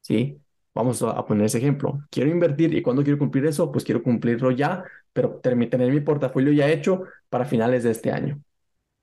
¿Sí? 0.00 0.40
Vamos 0.74 1.02
a 1.02 1.24
poner 1.26 1.46
ese 1.46 1.58
ejemplo. 1.58 2.00
Quiero 2.10 2.30
invertir 2.30 2.74
y 2.74 2.82
cuando 2.82 3.02
quiero 3.04 3.18
cumplir 3.18 3.46
eso, 3.46 3.70
pues 3.72 3.84
quiero 3.84 4.02
cumplirlo 4.02 4.50
ya, 4.50 4.84
pero 5.12 5.40
tener 5.40 5.92
mi 5.92 6.00
portafolio 6.00 6.52
ya 6.52 6.68
hecho 6.70 7.04
para 7.28 7.44
finales 7.44 7.84
de 7.84 7.90
este 7.90 8.10
año. 8.12 8.42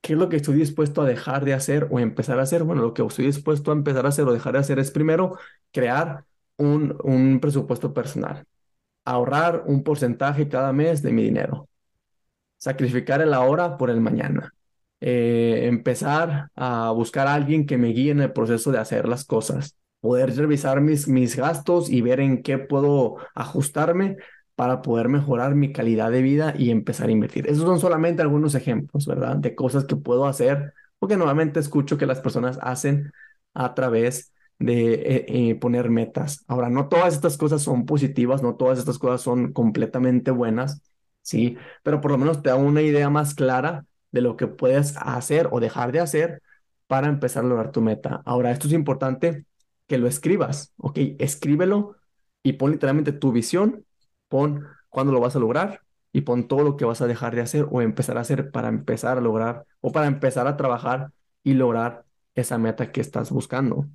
¿Qué 0.00 0.14
es 0.14 0.18
lo 0.18 0.28
que 0.28 0.36
estoy 0.36 0.56
dispuesto 0.56 1.02
a 1.02 1.06
dejar 1.06 1.44
de 1.44 1.54
hacer 1.54 1.88
o 1.90 2.00
empezar 2.00 2.38
a 2.38 2.42
hacer? 2.42 2.64
Bueno, 2.64 2.82
lo 2.82 2.94
que 2.94 3.02
estoy 3.02 3.26
dispuesto 3.26 3.70
a 3.70 3.74
empezar 3.74 4.06
a 4.06 4.08
hacer 4.10 4.26
o 4.26 4.32
dejar 4.32 4.54
de 4.54 4.60
hacer 4.60 4.78
es 4.78 4.90
primero 4.90 5.38
crear 5.72 6.24
un, 6.56 6.96
un 7.04 7.40
presupuesto 7.40 7.92
personal, 7.94 8.44
ahorrar 9.04 9.64
un 9.66 9.82
porcentaje 9.84 10.48
cada 10.48 10.72
mes 10.72 11.02
de 11.02 11.12
mi 11.12 11.24
dinero, 11.24 11.68
sacrificar 12.58 13.22
el 13.22 13.34
ahora 13.34 13.76
por 13.78 13.90
el 13.90 14.00
mañana, 14.00 14.54
eh, 15.00 15.62
empezar 15.66 16.50
a 16.56 16.90
buscar 16.90 17.26
a 17.26 17.34
alguien 17.34 17.66
que 17.66 17.78
me 17.78 17.88
guíe 17.88 18.10
en 18.10 18.20
el 18.20 18.32
proceso 18.32 18.70
de 18.72 18.78
hacer 18.78 19.08
las 19.08 19.24
cosas, 19.24 19.76
poder 20.00 20.34
revisar 20.36 20.80
mis, 20.80 21.08
mis 21.08 21.36
gastos 21.36 21.90
y 21.90 22.02
ver 22.02 22.20
en 22.20 22.42
qué 22.42 22.58
puedo 22.58 23.16
ajustarme 23.34 24.16
para 24.54 24.82
poder 24.82 25.08
mejorar 25.08 25.54
mi 25.54 25.72
calidad 25.72 26.10
de 26.10 26.22
vida 26.22 26.54
y 26.56 26.70
empezar 26.70 27.08
a 27.08 27.12
invertir. 27.12 27.46
Esos 27.48 27.64
son 27.64 27.80
solamente 27.80 28.20
algunos 28.22 28.54
ejemplos, 28.54 29.06
¿verdad? 29.06 29.36
De 29.36 29.54
cosas 29.54 29.84
que 29.86 29.96
puedo 29.96 30.26
hacer, 30.26 30.74
porque 30.98 31.16
nuevamente 31.16 31.60
escucho 31.60 31.96
que 31.96 32.06
las 32.06 32.20
personas 32.20 32.58
hacen 32.60 33.10
a 33.54 33.74
través 33.74 34.32
de 34.58 34.92
eh, 34.94 35.24
eh, 35.28 35.54
poner 35.54 35.88
metas. 35.88 36.44
Ahora, 36.46 36.68
no 36.68 36.88
todas 36.88 37.14
estas 37.14 37.38
cosas 37.38 37.62
son 37.62 37.86
positivas, 37.86 38.42
no 38.42 38.56
todas 38.56 38.78
estas 38.78 38.98
cosas 38.98 39.22
son 39.22 39.52
completamente 39.54 40.30
buenas, 40.30 40.82
¿sí? 41.22 41.56
Pero 41.82 42.02
por 42.02 42.10
lo 42.10 42.18
menos 42.18 42.42
te 42.42 42.50
da 42.50 42.56
una 42.56 42.82
idea 42.82 43.08
más 43.08 43.34
clara 43.34 43.86
de 44.12 44.20
lo 44.20 44.36
que 44.36 44.46
puedes 44.46 44.94
hacer 44.98 45.48
o 45.52 45.60
dejar 45.60 45.92
de 45.92 46.00
hacer 46.00 46.42
para 46.86 47.08
empezar 47.08 47.44
a 47.44 47.48
lograr 47.48 47.70
tu 47.72 47.80
meta. 47.82 48.22
Ahora, 48.24 48.50
esto 48.50 48.66
es 48.66 48.72
importante 48.72 49.44
que 49.86 49.98
lo 49.98 50.06
escribas, 50.08 50.72
¿ok? 50.76 50.98
Escríbelo 51.18 51.96
y 52.42 52.54
pon 52.54 52.72
literalmente 52.72 53.12
tu 53.12 53.32
visión 53.32 53.84
pon 54.28 54.66
cuándo 54.88 55.12
lo 55.12 55.20
vas 55.20 55.36
a 55.36 55.38
lograr 55.38 55.82
y 56.12 56.22
pon 56.22 56.48
todo 56.48 56.62
lo 56.64 56.76
que 56.76 56.84
vas 56.84 57.00
a 57.00 57.06
dejar 57.06 57.34
de 57.34 57.42
hacer 57.42 57.66
o 57.70 57.82
empezar 57.82 58.16
a 58.18 58.20
hacer 58.22 58.50
para 58.50 58.68
empezar 58.68 59.18
a 59.18 59.20
lograr 59.20 59.66
o 59.80 59.92
para 59.92 60.06
empezar 60.06 60.46
a 60.46 60.56
trabajar 60.56 61.12
y 61.42 61.54
lograr 61.54 62.04
esa 62.34 62.58
meta 62.58 62.92
que 62.92 63.00
estás 63.00 63.30
buscando. 63.30 63.86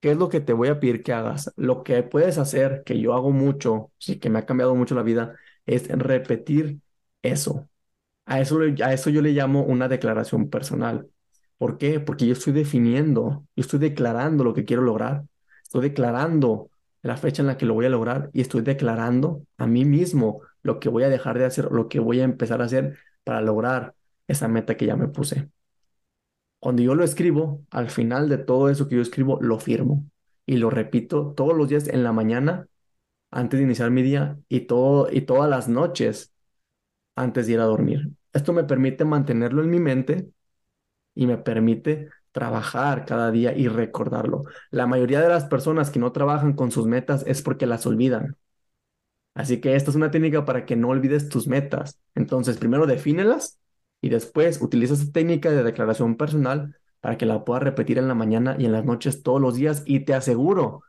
¿Qué 0.00 0.10
es 0.12 0.16
lo 0.18 0.28
que 0.28 0.40
te 0.40 0.52
voy 0.52 0.68
a 0.68 0.80
pedir 0.80 1.02
que 1.02 1.12
hagas? 1.14 1.52
Lo 1.56 1.82
que 1.82 2.02
puedes 2.02 2.36
hacer, 2.38 2.82
que 2.84 3.00
yo 3.00 3.14
hago 3.14 3.30
mucho, 3.30 3.90
sí, 3.98 4.18
que 4.18 4.28
me 4.30 4.38
ha 4.40 4.46
cambiado 4.46 4.74
mucho 4.74 4.94
la 4.94 5.02
vida, 5.02 5.34
es 5.66 5.88
repetir 5.88 6.80
eso. 7.22 7.68
A 8.26 8.40
eso, 8.40 8.58
a 8.84 8.92
eso 8.92 9.10
yo 9.10 9.22
le 9.22 9.32
llamo 9.32 9.62
una 9.64 9.88
declaración 9.88 10.48
personal. 10.50 11.08
¿Por 11.58 11.78
qué? 11.78 12.00
Porque 12.00 12.26
yo 12.26 12.32
estoy 12.32 12.52
definiendo, 12.52 13.46
yo 13.56 13.60
estoy 13.60 13.78
declarando 13.78 14.44
lo 14.44 14.54
que 14.54 14.64
quiero 14.64 14.82
lograr. 14.82 15.24
Estoy 15.62 15.82
declarando 15.82 16.70
la 17.02 17.16
fecha 17.16 17.42
en 17.42 17.48
la 17.48 17.56
que 17.58 17.66
lo 17.66 17.74
voy 17.74 17.86
a 17.86 17.90
lograr 17.90 18.30
y 18.32 18.40
estoy 18.40 18.62
declarando 18.62 19.42
a 19.58 19.66
mí 19.66 19.84
mismo 19.84 20.42
lo 20.62 20.80
que 20.80 20.88
voy 20.88 21.04
a 21.04 21.10
dejar 21.10 21.38
de 21.38 21.44
hacer, 21.44 21.70
lo 21.70 21.88
que 21.88 22.00
voy 22.00 22.20
a 22.20 22.24
empezar 22.24 22.62
a 22.62 22.64
hacer 22.64 22.98
para 23.24 23.42
lograr 23.42 23.94
esa 24.26 24.48
meta 24.48 24.76
que 24.76 24.86
ya 24.86 24.96
me 24.96 25.08
puse. 25.08 25.50
Cuando 26.58 26.82
yo 26.82 26.94
lo 26.94 27.04
escribo, 27.04 27.62
al 27.70 27.90
final 27.90 28.28
de 28.28 28.38
todo 28.38 28.70
eso 28.70 28.88
que 28.88 28.96
yo 28.96 29.02
escribo, 29.02 29.38
lo 29.42 29.58
firmo 29.58 30.06
y 30.46 30.56
lo 30.56 30.70
repito 30.70 31.32
todos 31.36 31.54
los 31.56 31.68
días 31.68 31.88
en 31.88 32.02
la 32.04 32.12
mañana 32.12 32.66
antes 33.30 33.58
de 33.60 33.64
iniciar 33.64 33.90
mi 33.90 34.02
día 34.02 34.38
y, 34.48 34.62
todo, 34.62 35.08
y 35.10 35.22
todas 35.22 35.50
las 35.50 35.68
noches 35.68 36.33
antes 37.16 37.46
de 37.46 37.54
ir 37.54 37.60
a 37.60 37.64
dormir. 37.64 38.10
Esto 38.32 38.52
me 38.52 38.64
permite 38.64 39.04
mantenerlo 39.04 39.62
en 39.62 39.70
mi 39.70 39.80
mente 39.80 40.30
y 41.14 41.26
me 41.26 41.38
permite 41.38 42.10
trabajar 42.32 43.04
cada 43.06 43.30
día 43.30 43.56
y 43.56 43.68
recordarlo. 43.68 44.44
La 44.70 44.86
mayoría 44.86 45.20
de 45.20 45.28
las 45.28 45.44
personas 45.46 45.90
que 45.90 46.00
no 46.00 46.12
trabajan 46.12 46.54
con 46.54 46.70
sus 46.70 46.86
metas 46.86 47.24
es 47.26 47.42
porque 47.42 47.66
las 47.66 47.86
olvidan. 47.86 48.36
Así 49.34 49.60
que 49.60 49.74
esta 49.74 49.90
es 49.90 49.96
una 49.96 50.10
técnica 50.10 50.44
para 50.44 50.64
que 50.64 50.76
no 50.76 50.88
olvides 50.88 51.28
tus 51.28 51.48
metas. 51.48 51.98
Entonces, 52.14 52.56
primero 52.58 52.86
defínelas 52.86 53.58
y 54.00 54.08
después 54.08 54.60
utiliza 54.62 54.94
esta 54.94 55.12
técnica 55.12 55.50
de 55.50 55.62
declaración 55.64 56.16
personal 56.16 56.76
para 57.00 57.18
que 57.18 57.26
la 57.26 57.44
puedas 57.44 57.62
repetir 57.62 57.98
en 57.98 58.08
la 58.08 58.14
mañana 58.14 58.56
y 58.58 58.64
en 58.66 58.72
las 58.72 58.84
noches 58.84 59.22
todos 59.22 59.40
los 59.40 59.56
días 59.56 59.82
y 59.86 60.00
te 60.04 60.14
aseguro 60.14 60.82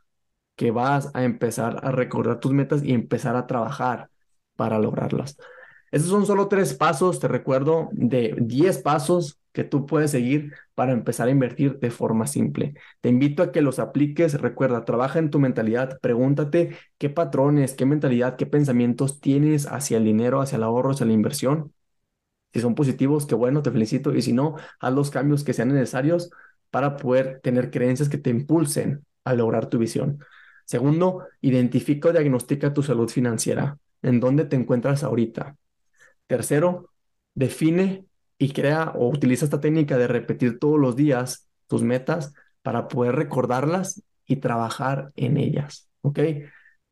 que 0.56 0.70
vas 0.70 1.10
a 1.14 1.24
empezar 1.24 1.80
a 1.84 1.92
recordar 1.92 2.40
tus 2.40 2.52
metas 2.52 2.84
y 2.84 2.92
empezar 2.94 3.36
a 3.36 3.46
trabajar 3.46 4.10
para 4.56 4.78
lograrlas. 4.78 5.36
Esos 5.92 6.08
son 6.08 6.26
solo 6.26 6.48
tres 6.48 6.74
pasos, 6.74 7.20
te 7.20 7.28
recuerdo, 7.28 7.88
de 7.92 8.34
10 8.38 8.78
pasos 8.78 9.38
que 9.52 9.64
tú 9.64 9.86
puedes 9.86 10.10
seguir 10.10 10.52
para 10.74 10.92
empezar 10.92 11.28
a 11.28 11.30
invertir 11.30 11.78
de 11.78 11.90
forma 11.90 12.26
simple. 12.26 12.74
Te 13.00 13.08
invito 13.08 13.42
a 13.42 13.52
que 13.52 13.62
los 13.62 13.78
apliques. 13.78 14.38
Recuerda, 14.40 14.84
trabaja 14.84 15.18
en 15.18 15.30
tu 15.30 15.38
mentalidad. 15.38 15.98
Pregúntate 16.02 16.76
qué 16.98 17.08
patrones, 17.08 17.74
qué 17.74 17.86
mentalidad, 17.86 18.36
qué 18.36 18.44
pensamientos 18.46 19.20
tienes 19.20 19.66
hacia 19.66 19.96
el 19.96 20.04
dinero, 20.04 20.40
hacia 20.42 20.56
el 20.56 20.64
ahorro, 20.64 20.90
hacia 20.90 21.06
la 21.06 21.14
inversión. 21.14 21.72
Si 22.52 22.60
son 22.60 22.74
positivos, 22.74 23.26
qué 23.26 23.34
bueno, 23.34 23.62
te 23.62 23.70
felicito. 23.70 24.14
Y 24.14 24.22
si 24.22 24.32
no, 24.32 24.56
haz 24.80 24.92
los 24.94 25.10
cambios 25.10 25.44
que 25.44 25.52
sean 25.52 25.68
necesarios 25.68 26.30
para 26.70 26.96
poder 26.96 27.40
tener 27.42 27.70
creencias 27.70 28.08
que 28.08 28.18
te 28.18 28.30
impulsen 28.30 29.04
a 29.24 29.34
lograr 29.34 29.66
tu 29.68 29.78
visión. 29.78 30.20
Segundo, 30.64 31.26
identifica 31.40 32.08
o 32.08 32.12
diagnostica 32.12 32.72
tu 32.72 32.82
salud 32.82 33.08
financiera. 33.08 33.78
¿En 34.02 34.20
dónde 34.20 34.44
te 34.46 34.56
encuentras 34.56 35.04
ahorita? 35.04 35.56
Tercero, 36.26 36.90
define 37.34 38.04
y 38.38 38.52
crea 38.52 38.92
o 38.94 39.08
utiliza 39.08 39.44
esta 39.44 39.60
técnica 39.60 39.96
de 39.96 40.08
repetir 40.08 40.58
todos 40.58 40.78
los 40.78 40.96
días 40.96 41.48
tus 41.66 41.82
metas 41.82 42.34
para 42.62 42.88
poder 42.88 43.14
recordarlas 43.16 44.02
y 44.26 44.36
trabajar 44.36 45.12
en 45.16 45.36
ellas. 45.36 45.88
¿Ok? 46.02 46.20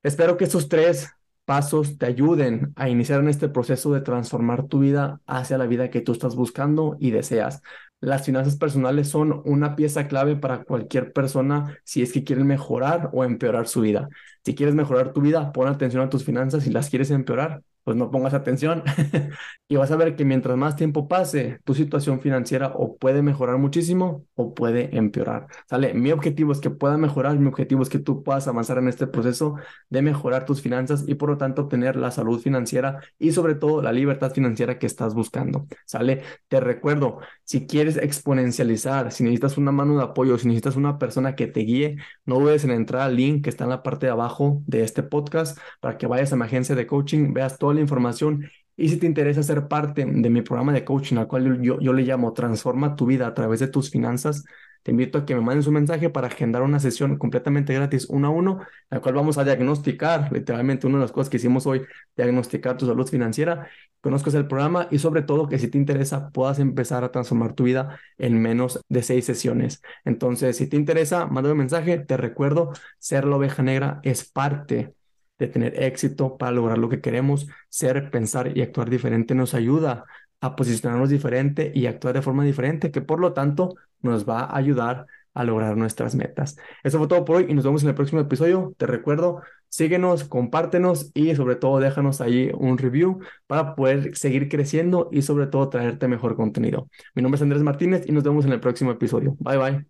Espero 0.03 0.37
que 0.37 0.44
estos 0.44 0.68
tres 0.68 1.09
pasos 1.44 1.99
te 1.99 2.07
ayuden 2.07 2.73
a 2.77 2.88
iniciar 2.88 3.20
en 3.20 3.29
este 3.29 3.49
proceso 3.49 3.92
de 3.92 4.01
transformar 4.01 4.66
tu 4.66 4.81
vida 4.81 5.20
hacia 5.27 5.59
la 5.59 5.66
vida 5.66 5.90
que 5.90 6.01
tú 6.01 6.12
estás 6.12 6.37
buscando 6.37 6.97
y 6.99 7.11
deseas. 7.11 7.62
Las 8.01 8.25
finanzas 8.25 8.57
personales 8.57 9.09
son 9.09 9.42
una 9.44 9.77
pieza 9.77 10.09
clave 10.09 10.37
para 10.37 10.64
cualquier 10.64 11.12
persona 11.12 11.79
si 11.85 12.03
es 12.03 12.12
que 12.12 12.25
quieren 12.25 12.47
mejorar 12.47 13.11
o 13.12 13.25
empeorar 13.25 13.66
su 13.66 13.81
vida. 13.81 14.09
Si 14.44 14.55
quieres 14.55 14.75
mejorar 14.75 15.12
tu 15.12 15.20
vida, 15.20 15.53
pon 15.53 15.68
atención 15.68 16.03
a 16.03 16.11
tus 16.11 16.25
finanzas. 16.25 16.64
Si 16.64 16.70
las 16.70 16.90
quieres 16.90 17.11
empeorar, 17.11 17.62
pues 17.85 17.97
no 17.97 18.11
pongas 18.11 18.35
atención 18.35 18.83
y 19.68 19.77
vas 19.77 19.90
a 19.90 19.97
ver 19.97 20.16
que 20.16 20.25
mientras 20.25 20.57
más 20.57 20.77
tiempo 20.77 21.07
pase, 21.07 21.61
tu 21.64 21.75
situación 21.75 22.20
financiera 22.20 22.73
o 22.75 22.97
puede 22.97 23.23
mejorar 23.23 23.59
muchísimo 23.59 24.25
o 24.35 24.55
puede 24.55 24.97
empeorar. 24.97 25.47
¿Sale? 25.68 25.94
Mi 25.94 26.11
objetivo 26.11 26.53
es 26.53 26.61
que 26.61 26.70
pueda 26.70 26.97
mejorar, 26.97 27.38
mi 27.38 27.49
objetivo 27.49 27.83
es 27.83 27.88
que 27.88 27.99
tú 27.99 28.23
puedas 28.23 28.49
avanzar 28.49 28.79
en 28.79 28.88
este 28.88 29.07
proceso 29.07 29.57
de 29.90 30.03
mejorar 30.03 30.47
tus 30.47 30.62
finanzas 30.62 31.05
y 31.07 31.14
por 31.14 31.29
lo 31.31 31.37
tanto 31.37 31.62
obtener 31.62 31.97
la 31.97 32.11
salud 32.11 32.40
financiera 32.40 33.01
y 33.18 33.33
sobre 33.33 33.55
todo 33.55 33.83
la 33.83 33.92
libertad 33.92 34.33
financiera 34.33 34.79
que 34.79 34.87
estás 34.87 35.14
buscando. 35.14 35.66
¿Sale? 35.85 36.23
Te 36.49 36.61
recuerdo, 36.61 37.20
si 37.44 37.66
quieres 37.66 37.97
exponencializar, 37.99 39.12
si 39.12 39.25
necesitas 39.25 39.59
una 39.59 39.73
mano 39.73 39.99
de 39.99 40.05
apoyo, 40.05 40.38
si 40.38 40.49
necesitas 40.49 40.77
una 40.77 40.99
persona 40.99 41.35
que 41.35 41.47
te 41.47 41.61
guíe, 41.61 41.97
no 42.25 42.40
dudes 42.40 42.64
en 42.64 42.70
entrar 42.70 43.03
al 43.03 43.16
link 43.16 43.44
que 43.44 43.51
está 43.51 43.64
en 43.64 43.70
la 43.70 43.83
parte 43.83 44.07
de 44.07 44.12
abajo 44.12 44.62
de 44.66 44.83
este 44.83 45.03
podcast 45.03 45.59
para 45.81 45.99
que 45.99 46.07
vayas 46.07 46.33
a 46.33 46.37
mi 46.37 46.44
agencia 46.44 46.75
de 46.75 46.87
coaching, 46.87 47.33
veas 47.33 47.59
todo 47.59 47.73
la 47.74 47.80
información. 47.80 48.48
Y 48.76 48.88
si 48.88 48.96
te 48.98 49.06
interesa 49.06 49.42
ser 49.42 49.68
parte 49.68 50.04
de 50.04 50.30
mi 50.30 50.42
programa 50.42 50.72
de 50.72 50.84
coaching, 50.84 51.16
al 51.16 51.28
cual 51.28 51.62
yo, 51.62 51.78
yo 51.80 51.92
le 51.92 52.02
llamo 52.02 52.32
Transforma 52.32 52.96
tu 52.96 53.06
vida 53.06 53.26
a 53.26 53.34
través 53.34 53.60
de 53.60 53.68
tus 53.68 53.90
finanzas, 53.90 54.44
te 54.84 54.90
invito 54.90 55.16
a 55.16 55.24
que 55.24 55.34
me 55.34 55.40
mandes 55.40 55.66
un 55.66 55.74
mensaje 55.74 56.10
para 56.10 56.26
agendar 56.26 56.62
una 56.62 56.78
sesión 56.78 57.16
completamente 57.16 57.72
gratis 57.72 58.06
uno 58.10 58.28
a 58.28 58.30
uno, 58.30 58.60
la 58.90 59.00
cual 59.00 59.14
vamos 59.14 59.38
a 59.38 59.44
diagnosticar, 59.44 60.30
literalmente 60.30 60.87
una 60.87 60.98
de 60.98 61.04
las 61.04 61.12
cosas 61.12 61.30
que 61.30 61.38
hicimos 61.38 61.66
hoy, 61.66 61.87
diagnosticar 62.16 62.76
tu 62.76 62.84
salud 62.87 63.08
financiera, 63.08 63.66
conozcas 64.02 64.34
el 64.34 64.46
programa 64.46 64.87
y 64.90 64.98
sobre 64.98 65.22
todo 65.22 65.48
que 65.48 65.58
si 65.58 65.68
te 65.68 65.78
interesa 65.78 66.28
puedas 66.30 66.58
empezar 66.58 67.02
a 67.02 67.10
transformar 67.10 67.54
tu 67.54 67.64
vida 67.64 67.98
en 68.18 68.38
menos 68.42 68.78
de 68.90 69.02
seis 69.02 69.24
sesiones. 69.24 69.80
Entonces, 70.04 70.58
si 70.58 70.66
te 70.66 70.76
interesa, 70.76 71.26
mándame 71.26 71.52
un 71.52 71.58
mensaje, 71.60 71.98
te 71.98 72.18
recuerdo, 72.18 72.72
ser 72.98 73.24
la 73.24 73.37
oveja 73.37 73.62
negra 73.62 74.00
es 74.02 74.30
parte 74.30 74.94
de 75.38 75.49
tener 75.49 75.83
éxito 75.83 76.37
para 76.37 76.53
lograr 76.53 76.79
lo 76.79 76.88
que 76.88 77.01
queremos, 77.01 77.47
ser, 77.68 78.11
pensar 78.11 78.57
y 78.57 78.62
actuar 78.62 78.90
diferente 78.90 79.35
nos 79.35 79.55
ayuda 79.55 80.05
a 80.40 80.57
posicionarnos 80.57 81.09
diferente 81.11 81.73
y 81.75 81.87
actuar 81.87 82.14
de 82.14 82.23
forma 82.23 82.44
diferente, 82.44 82.90
que 82.90 83.01
por 83.01 83.18
lo 83.20 83.33
tanto 83.33 83.75
nos 84.01 84.29
va 84.29 84.40
a 84.40 84.57
ayudar 84.57 85.07
a 85.33 85.44
lograr 85.44 85.77
nuestras 85.77 86.14
metas. 86.14 86.57
Eso 86.85 86.99
fue 86.99 87.09
todo 87.09 87.25
por 87.25 87.37
hoy 87.37 87.47
y 87.49 87.55
nos 87.55 87.64
vemos 87.64 87.83
en 87.83 87.88
el 87.88 87.94
próximo 87.94 88.20
episodio. 88.20 88.75
Te 88.77 88.87
recuerdo, 88.87 89.42
síguenos, 89.68 90.25
compártenos 90.25 91.11
y 91.14 91.35
sobre 91.35 91.57
todo 91.57 91.81
déjanos 91.81 92.20
ahí 92.20 92.51
un 92.55 92.79
review 92.79 93.20
para 93.47 93.75
poder 93.75 94.16
seguir 94.16 94.49
creciendo 94.49 95.09
y 95.12 95.23
sobre 95.23 95.47
todo 95.49 95.68
traerte 95.68 96.09
mejor 96.09 96.37
contenido. 96.37 96.88
Mi 97.14 97.23
nombre 97.23 97.37
es 97.37 97.42
Andrés 97.42 97.62
Martínez 97.62 98.05
y 98.07 98.12
nos 98.12 98.23
vemos 98.23 98.44
en 98.44 98.53
el 98.53 98.61
próximo 98.61 98.92
episodio. 98.92 99.37
Bye 99.40 99.59
bye. 99.59 99.83